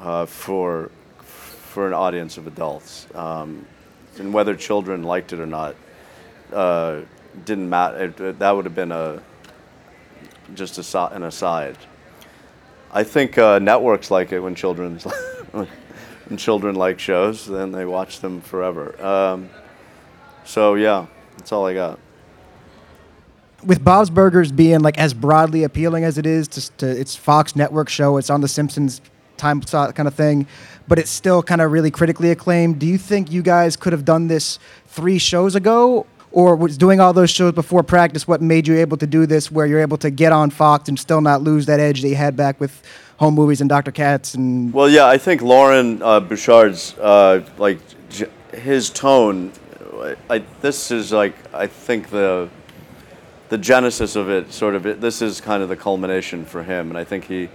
uh, 0.00 0.26
for, 0.26 0.90
for 1.18 1.86
an 1.86 1.94
audience 1.94 2.38
of 2.38 2.46
adults. 2.46 3.06
Um, 3.14 3.66
and 4.18 4.32
whether 4.32 4.54
children 4.54 5.02
liked 5.02 5.32
it 5.32 5.40
or 5.40 5.46
not 5.46 5.74
uh, 6.52 7.00
didn't 7.44 7.68
matter. 7.68 8.04
It, 8.04 8.20
it- 8.20 8.38
that 8.38 8.50
would 8.52 8.64
have 8.64 8.74
been 8.74 8.92
a, 8.92 9.20
just 10.54 10.78
a, 10.94 11.06
an 11.14 11.24
aside. 11.24 11.76
I 12.92 13.02
think 13.02 13.36
uh, 13.38 13.58
networks 13.58 14.10
like 14.12 14.30
it 14.30 14.38
when 14.38 14.54
children 14.54 14.98
when 15.50 15.66
children 16.36 16.76
like 16.76 17.00
shows, 17.00 17.44
then 17.44 17.72
they 17.72 17.84
watch 17.84 18.20
them 18.20 18.40
forever. 18.40 19.04
Um, 19.04 19.50
so 20.44 20.74
yeah, 20.76 21.06
that's 21.36 21.50
all 21.50 21.66
I 21.66 21.74
got. 21.74 21.98
With 23.64 23.82
Bob's 23.82 24.10
Burgers 24.10 24.52
being 24.52 24.80
like 24.80 24.98
as 24.98 25.14
broadly 25.14 25.64
appealing 25.64 26.04
as 26.04 26.18
it 26.18 26.26
is 26.26 26.48
to, 26.48 26.70
to 26.78 26.86
its 26.86 27.16
Fox 27.16 27.56
network 27.56 27.88
show, 27.88 28.16
it's 28.16 28.30
on 28.30 28.40
the 28.40 28.48
Simpsons 28.48 29.00
time 29.36 29.62
slot 29.62 29.94
kind 29.94 30.06
of 30.06 30.14
thing, 30.14 30.46
but 30.86 30.98
it's 30.98 31.10
still 31.10 31.42
kind 31.42 31.60
of 31.60 31.72
really 31.72 31.90
critically 31.90 32.30
acclaimed. 32.30 32.78
Do 32.78 32.86
you 32.86 32.98
think 32.98 33.30
you 33.32 33.42
guys 33.42 33.76
could 33.76 33.92
have 33.92 34.04
done 34.04 34.28
this 34.28 34.58
three 34.86 35.18
shows 35.18 35.54
ago? 35.54 36.06
Or 36.30 36.56
was 36.56 36.76
doing 36.76 36.98
all 36.98 37.12
those 37.12 37.30
shows 37.30 37.52
before 37.52 37.84
practice 37.84 38.26
what 38.26 38.42
made 38.42 38.66
you 38.66 38.76
able 38.78 38.96
to 38.96 39.06
do 39.06 39.24
this 39.24 39.52
where 39.52 39.66
you're 39.66 39.78
able 39.78 39.98
to 39.98 40.10
get 40.10 40.32
on 40.32 40.50
Fox 40.50 40.88
and 40.88 40.98
still 40.98 41.20
not 41.20 41.42
lose 41.42 41.66
that 41.66 41.78
edge 41.78 42.02
that 42.02 42.08
you 42.08 42.16
had 42.16 42.36
back 42.36 42.58
with 42.58 42.82
home 43.18 43.34
movies 43.34 43.60
and 43.60 43.70
Dr. 43.70 43.92
Katz 43.92 44.34
and 44.34 44.72
Well, 44.74 44.88
yeah, 44.88 45.06
I 45.06 45.16
think 45.16 45.42
Loren 45.42 46.02
uh, 46.02 46.18
Bouchard's 46.18 46.98
uh, 46.98 47.44
like 47.56 47.78
j- 48.10 48.26
his 48.52 48.90
tone. 48.90 49.52
I, 50.28 50.42
this 50.60 50.90
is 50.90 51.12
like 51.12 51.34
I 51.54 51.68
think 51.68 52.10
the 52.10 52.48
the 53.48 53.58
genesis 53.58 54.16
of 54.16 54.30
it. 54.30 54.52
Sort 54.52 54.74
of 54.74 54.86
it, 54.86 55.00
this 55.00 55.22
is 55.22 55.40
kind 55.40 55.62
of 55.62 55.68
the 55.68 55.76
culmination 55.76 56.44
for 56.44 56.62
him, 56.62 56.88
and 56.90 56.98
I 56.98 57.04
think 57.04 57.24
he 57.24 57.48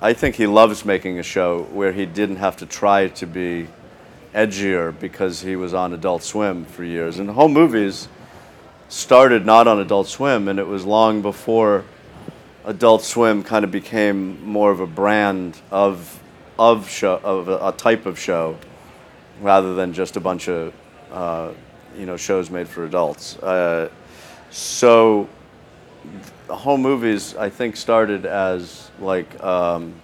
I 0.00 0.12
think 0.12 0.34
he 0.34 0.46
loves 0.46 0.84
making 0.84 1.18
a 1.18 1.22
show 1.22 1.62
where 1.72 1.92
he 1.92 2.04
didn't 2.04 2.36
have 2.36 2.56
to 2.58 2.66
try 2.66 3.08
to 3.08 3.26
be 3.26 3.68
edgier 4.34 4.98
because 4.98 5.40
he 5.40 5.56
was 5.56 5.72
on 5.72 5.92
Adult 5.92 6.22
Swim 6.22 6.64
for 6.64 6.84
years. 6.84 7.18
And 7.18 7.30
home 7.30 7.52
movies 7.52 8.08
started 8.88 9.46
not 9.46 9.66
on 9.66 9.78
Adult 9.80 10.08
Swim, 10.08 10.48
and 10.48 10.58
it 10.58 10.66
was 10.66 10.84
long 10.84 11.22
before 11.22 11.84
Adult 12.64 13.02
Swim 13.02 13.42
kind 13.42 13.64
of 13.64 13.70
became 13.70 14.44
more 14.44 14.70
of 14.70 14.80
a 14.80 14.86
brand 14.86 15.60
of 15.70 16.20
of 16.58 16.88
show 16.88 17.20
of 17.24 17.48
a, 17.48 17.68
a 17.68 17.72
type 17.72 18.06
of 18.06 18.18
show 18.18 18.56
rather 19.40 19.74
than 19.74 19.92
just 19.92 20.16
a 20.16 20.20
bunch 20.20 20.48
of 20.48 20.72
uh, 21.12 21.50
you 21.96 22.06
know 22.06 22.16
shows 22.16 22.50
made 22.50 22.68
for 22.68 22.84
adults. 22.84 23.36
Uh, 23.38 23.88
so 24.54 25.28
home 26.48 26.80
movies 26.80 27.34
I 27.34 27.50
think 27.50 27.76
started 27.76 28.24
as 28.24 28.90
like 29.00 29.42
um, 29.42 29.94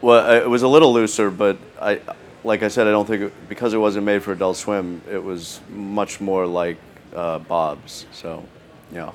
well 0.00 0.42
it 0.42 0.48
was 0.48 0.62
a 0.62 0.68
little 0.68 0.92
looser, 0.92 1.30
but 1.30 1.58
I 1.80 2.00
like 2.44 2.62
I 2.62 2.68
said 2.68 2.86
I 2.86 2.90
don't 2.90 3.06
think 3.06 3.22
it, 3.24 3.48
because 3.48 3.74
it 3.74 3.78
wasn't 3.78 4.06
made 4.06 4.22
for 4.22 4.32
Adult 4.32 4.56
Swim 4.56 5.02
it 5.10 5.22
was 5.22 5.60
much 5.68 6.18
more 6.20 6.46
like 6.46 6.78
uh, 7.14 7.40
Bob's. 7.40 8.06
So 8.12 8.42
yeah. 8.90 9.12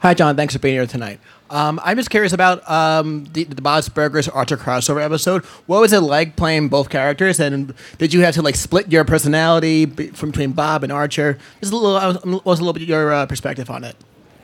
Hi, 0.00 0.12
Jon. 0.12 0.36
Thanks 0.36 0.52
for 0.52 0.58
being 0.58 0.74
here 0.74 0.86
tonight. 0.86 1.18
Um, 1.48 1.80
I'm 1.84 1.96
just 1.96 2.10
curious 2.10 2.32
about 2.32 2.68
um, 2.68 3.24
the, 3.32 3.44
the 3.44 3.62
Bob's 3.62 3.88
Burgers 3.88 4.28
Archer 4.28 4.56
crossover 4.56 5.02
episode. 5.02 5.44
What 5.66 5.80
was 5.80 5.92
it 5.92 6.00
like 6.00 6.36
playing 6.36 6.68
both 6.68 6.90
characters, 6.90 7.38
and 7.38 7.72
did 7.98 8.12
you 8.12 8.22
have 8.22 8.34
to 8.34 8.42
like 8.42 8.56
split 8.56 8.90
your 8.90 9.04
personality 9.04 9.86
from 9.86 10.30
between 10.30 10.52
Bob 10.52 10.82
and 10.82 10.92
Archer? 10.92 11.38
Just 11.60 11.72
a 11.72 11.76
little, 11.76 11.94
was, 11.94 12.44
was 12.44 12.58
a 12.58 12.62
little 12.62 12.72
bit 12.72 12.82
your 12.82 13.12
uh, 13.12 13.26
perspective 13.26 13.70
on 13.70 13.84
it. 13.84 13.96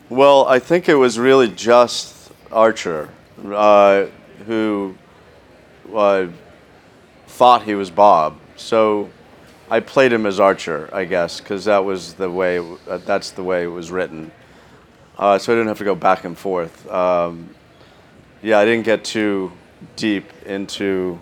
Well, 0.08 0.46
I 0.46 0.58
think 0.58 0.88
it 0.88 0.94
was 0.94 1.18
really 1.18 1.48
just 1.48 2.32
Archer 2.52 3.08
uh, 3.44 4.06
who 4.46 4.96
uh, 5.94 6.28
thought 7.26 7.62
he 7.62 7.74
was 7.74 7.90
Bob. 7.90 8.38
So 8.56 9.10
I 9.70 9.80
played 9.80 10.12
him 10.12 10.26
as 10.26 10.38
Archer, 10.38 10.88
I 10.92 11.04
guess, 11.06 11.40
because 11.40 11.64
that 11.64 11.84
was 11.84 12.14
the 12.14 12.30
way. 12.30 12.58
Uh, 12.58 12.98
that's 12.98 13.30
the 13.30 13.42
way 13.42 13.64
it 13.64 13.68
was 13.68 13.90
written. 13.90 14.30
Uh, 15.22 15.38
so 15.38 15.52
I 15.52 15.54
didn't 15.54 15.68
have 15.68 15.78
to 15.78 15.84
go 15.84 15.94
back 15.94 16.24
and 16.24 16.36
forth. 16.36 16.90
Um, 16.90 17.54
yeah, 18.42 18.58
I 18.58 18.64
didn't 18.64 18.84
get 18.84 19.04
too 19.04 19.52
deep 19.94 20.24
into 20.46 21.20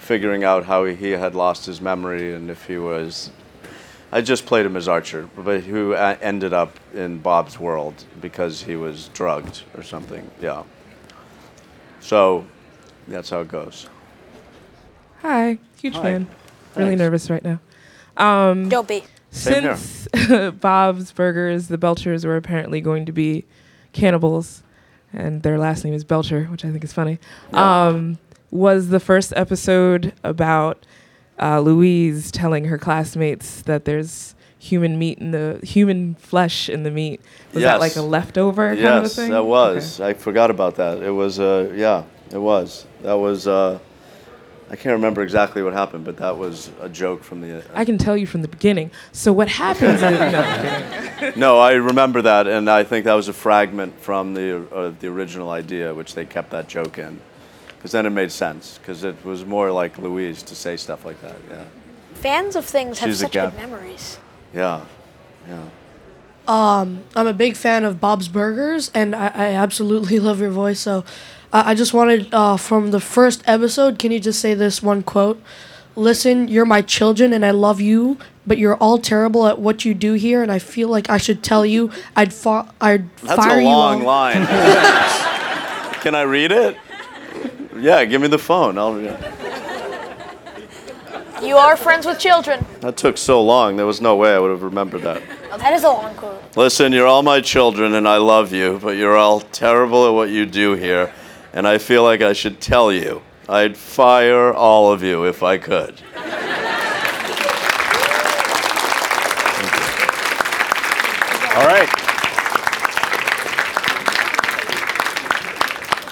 figuring 0.00 0.42
out 0.42 0.64
how 0.64 0.84
he, 0.84 0.96
he 0.96 1.10
had 1.12 1.36
lost 1.36 1.66
his 1.66 1.80
memory 1.80 2.34
and 2.34 2.50
if 2.50 2.66
he 2.66 2.78
was. 2.78 3.30
I 4.10 4.22
just 4.22 4.44
played 4.44 4.66
him 4.66 4.76
as 4.76 4.88
Archer, 4.88 5.28
but 5.36 5.62
who 5.62 5.92
a- 5.92 6.18
ended 6.20 6.52
up 6.52 6.80
in 6.94 7.18
Bob's 7.18 7.60
world 7.60 7.94
because 8.20 8.64
he 8.64 8.74
was 8.74 9.06
drugged 9.14 9.62
or 9.76 9.84
something. 9.84 10.28
Yeah. 10.40 10.64
So 12.00 12.44
that's 13.06 13.30
how 13.30 13.38
it 13.42 13.46
goes. 13.46 13.88
Hi, 15.22 15.58
huge 15.80 15.94
Hi. 15.94 16.02
fan. 16.02 16.26
Really 16.74 16.96
nervous 16.96 17.30
right 17.30 17.44
now. 17.44 17.60
Um, 18.16 18.68
Don't 18.68 18.88
be. 18.88 19.04
Same 19.36 19.76
since 19.76 20.08
Bob's 20.60 21.12
Burgers, 21.12 21.68
the 21.68 21.78
Belchers 21.78 22.24
were 22.24 22.36
apparently 22.36 22.80
going 22.80 23.06
to 23.06 23.12
be 23.12 23.44
cannibals, 23.92 24.62
and 25.12 25.42
their 25.42 25.58
last 25.58 25.84
name 25.84 25.94
is 25.94 26.04
Belcher, 26.04 26.44
which 26.44 26.64
I 26.64 26.70
think 26.70 26.84
is 26.84 26.92
funny. 26.92 27.18
Yeah. 27.52 27.86
Um, 27.86 28.18
was 28.50 28.88
the 28.88 29.00
first 29.00 29.32
episode 29.36 30.12
about 30.24 30.86
uh, 31.40 31.60
Louise 31.60 32.30
telling 32.30 32.66
her 32.66 32.78
classmates 32.78 33.62
that 33.62 33.84
there's 33.84 34.34
human 34.58 34.98
meat 34.98 35.18
in 35.18 35.32
the 35.32 35.60
human 35.62 36.14
flesh 36.14 36.68
in 36.68 36.82
the 36.82 36.90
meat? 36.90 37.20
Was 37.52 37.62
that 37.62 37.80
like 37.80 37.96
a 37.96 38.02
leftover 38.02 38.68
kind 38.74 38.78
of 38.78 38.84
a 38.84 39.02
yes, 39.02 39.16
thing? 39.16 39.30
that 39.30 39.44
was. 39.44 40.00
I 40.00 40.14
forgot 40.14 40.50
about 40.50 40.76
that. 40.76 41.02
It 41.02 41.10
was. 41.10 41.38
Uh, 41.38 41.72
yeah, 41.74 42.04
it 42.30 42.38
was. 42.38 42.86
That 43.02 43.14
was. 43.14 43.46
Uh, 43.46 43.78
I 44.68 44.74
can't 44.74 44.94
remember 44.94 45.22
exactly 45.22 45.62
what 45.62 45.72
happened, 45.72 46.04
but 46.04 46.16
that 46.16 46.36
was 46.38 46.70
a 46.80 46.88
joke 46.88 47.22
from 47.22 47.40
the. 47.40 47.62
I 47.72 47.84
can 47.84 47.98
tell 47.98 48.16
you 48.16 48.26
from 48.26 48.42
the 48.42 48.48
beginning. 48.48 48.90
So 49.12 49.32
what 49.32 49.48
happens? 49.48 50.02
is, 50.02 50.02
no, 50.02 50.40
I'm 50.40 51.38
no, 51.38 51.58
I 51.58 51.72
remember 51.74 52.22
that, 52.22 52.48
and 52.48 52.68
I 52.68 52.82
think 52.82 53.04
that 53.04 53.14
was 53.14 53.28
a 53.28 53.32
fragment 53.32 54.00
from 54.00 54.34
the 54.34 54.66
uh, 54.74 54.92
the 54.98 55.06
original 55.06 55.50
idea, 55.50 55.94
which 55.94 56.14
they 56.14 56.24
kept 56.26 56.50
that 56.50 56.66
joke 56.66 56.98
in, 56.98 57.20
because 57.76 57.92
then 57.92 58.06
it 58.06 58.10
made 58.10 58.32
sense, 58.32 58.78
because 58.78 59.04
it 59.04 59.24
was 59.24 59.44
more 59.44 59.70
like 59.70 59.98
Louise 59.98 60.42
to 60.42 60.56
say 60.56 60.76
stuff 60.76 61.04
like 61.04 61.20
that. 61.22 61.36
Yeah, 61.48 61.64
Fans 62.14 62.56
of 62.56 62.64
things 62.64 62.98
have 62.98 63.08
She's 63.10 63.20
a 63.20 63.24
such 63.24 63.32
good 63.32 63.54
memories. 63.54 64.18
yeah, 64.52 64.84
yeah. 65.48 65.62
Um, 66.48 67.02
I'm 67.16 67.26
a 67.26 67.32
big 67.32 67.56
fan 67.56 67.84
of 67.84 68.00
Bob's 68.00 68.28
Burgers, 68.28 68.90
and 68.94 69.14
I, 69.14 69.26
I 69.28 69.46
absolutely 69.54 70.18
love 70.28 70.40
your 70.40 70.50
voice. 70.50 70.80
So, 70.80 71.04
uh, 71.52 71.62
I 71.66 71.74
just 71.74 71.92
wanted 71.94 72.32
uh, 72.32 72.56
from 72.56 72.90
the 72.90 73.00
first 73.00 73.42
episode, 73.46 73.98
can 73.98 74.10
you 74.12 74.20
just 74.20 74.40
say 74.40 74.54
this 74.54 74.82
one 74.82 75.02
quote? 75.02 75.42
Listen, 75.94 76.46
you're 76.48 76.66
my 76.66 76.82
children, 76.82 77.32
and 77.32 77.44
I 77.44 77.52
love 77.52 77.80
you, 77.80 78.18
but 78.46 78.58
you're 78.58 78.76
all 78.76 78.98
terrible 78.98 79.46
at 79.46 79.58
what 79.58 79.84
you 79.84 79.94
do 79.94 80.12
here, 80.12 80.42
and 80.42 80.52
I 80.52 80.58
feel 80.58 80.88
like 80.88 81.08
I 81.08 81.16
should 81.16 81.42
tell 81.42 81.64
you, 81.64 81.90
I'd 82.14 82.34
fa- 82.34 82.70
I'd 82.80 83.08
That's 83.20 83.36
fire 83.42 83.58
a 83.58 83.62
you. 83.62 83.68
long 83.68 84.00
all- 84.02 84.06
line. 84.06 84.46
Can 86.02 86.14
I 86.14 86.22
read 86.22 86.52
it? 86.52 86.76
Yeah, 87.78 88.04
give 88.04 88.20
me 88.20 88.28
the 88.28 88.38
phone. 88.38 88.76
I'll. 88.78 89.00
You 91.42 91.56
are 91.56 91.76
friends 91.76 92.06
with 92.06 92.18
children. 92.18 92.64
That 92.80 92.96
took 92.96 93.18
so 93.18 93.42
long. 93.42 93.76
There 93.76 93.84
was 93.86 94.00
no 94.00 94.16
way 94.16 94.34
I 94.34 94.38
would 94.38 94.50
have 94.50 94.62
remembered 94.62 95.02
that. 95.02 95.22
Oh, 95.52 95.58
that 95.58 95.74
is 95.74 95.84
a 95.84 95.88
long 95.88 96.14
quote. 96.14 96.42
Listen, 96.56 96.92
you're 96.92 97.06
all 97.06 97.22
my 97.22 97.40
children 97.42 97.94
and 97.94 98.08
I 98.08 98.16
love 98.16 98.52
you, 98.52 98.78
but 98.82 98.96
you're 98.96 99.16
all 99.16 99.40
terrible 99.40 100.06
at 100.06 100.14
what 100.14 100.30
you 100.30 100.46
do 100.46 100.72
here, 100.74 101.12
and 101.56 101.66
I 101.66 101.78
feel 101.78 102.02
like 102.02 102.20
I 102.20 102.34
should 102.34 102.60
tell 102.60 102.92
you. 102.92 103.22
I'd 103.48 103.78
fire 103.78 104.52
all 104.52 104.92
of 104.92 105.02
you 105.02 105.24
if 105.24 105.42
I 105.42 105.56
could. 105.56 106.02
All 111.56 111.66
right. 111.66 111.88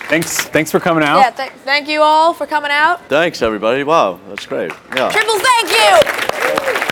Thanks. 0.09 0.45
Thanks 0.45 0.71
for 0.71 0.81
coming 0.81 1.05
out. 1.05 1.19
Yeah, 1.19 1.31
th- 1.31 1.53
thank 1.65 1.89
you 1.89 2.01
all 2.01 2.33
for 2.33 2.47
coming 2.47 2.71
out. 2.71 3.07
Thanks, 3.09 3.43
everybody. 3.43 3.85
Wow, 3.85 4.21
that's 4.29 4.47
great. 4.47 4.73
Yeah. 4.97 5.11
Triple 5.11 5.39
thank 5.41 6.79
you. 6.79 6.84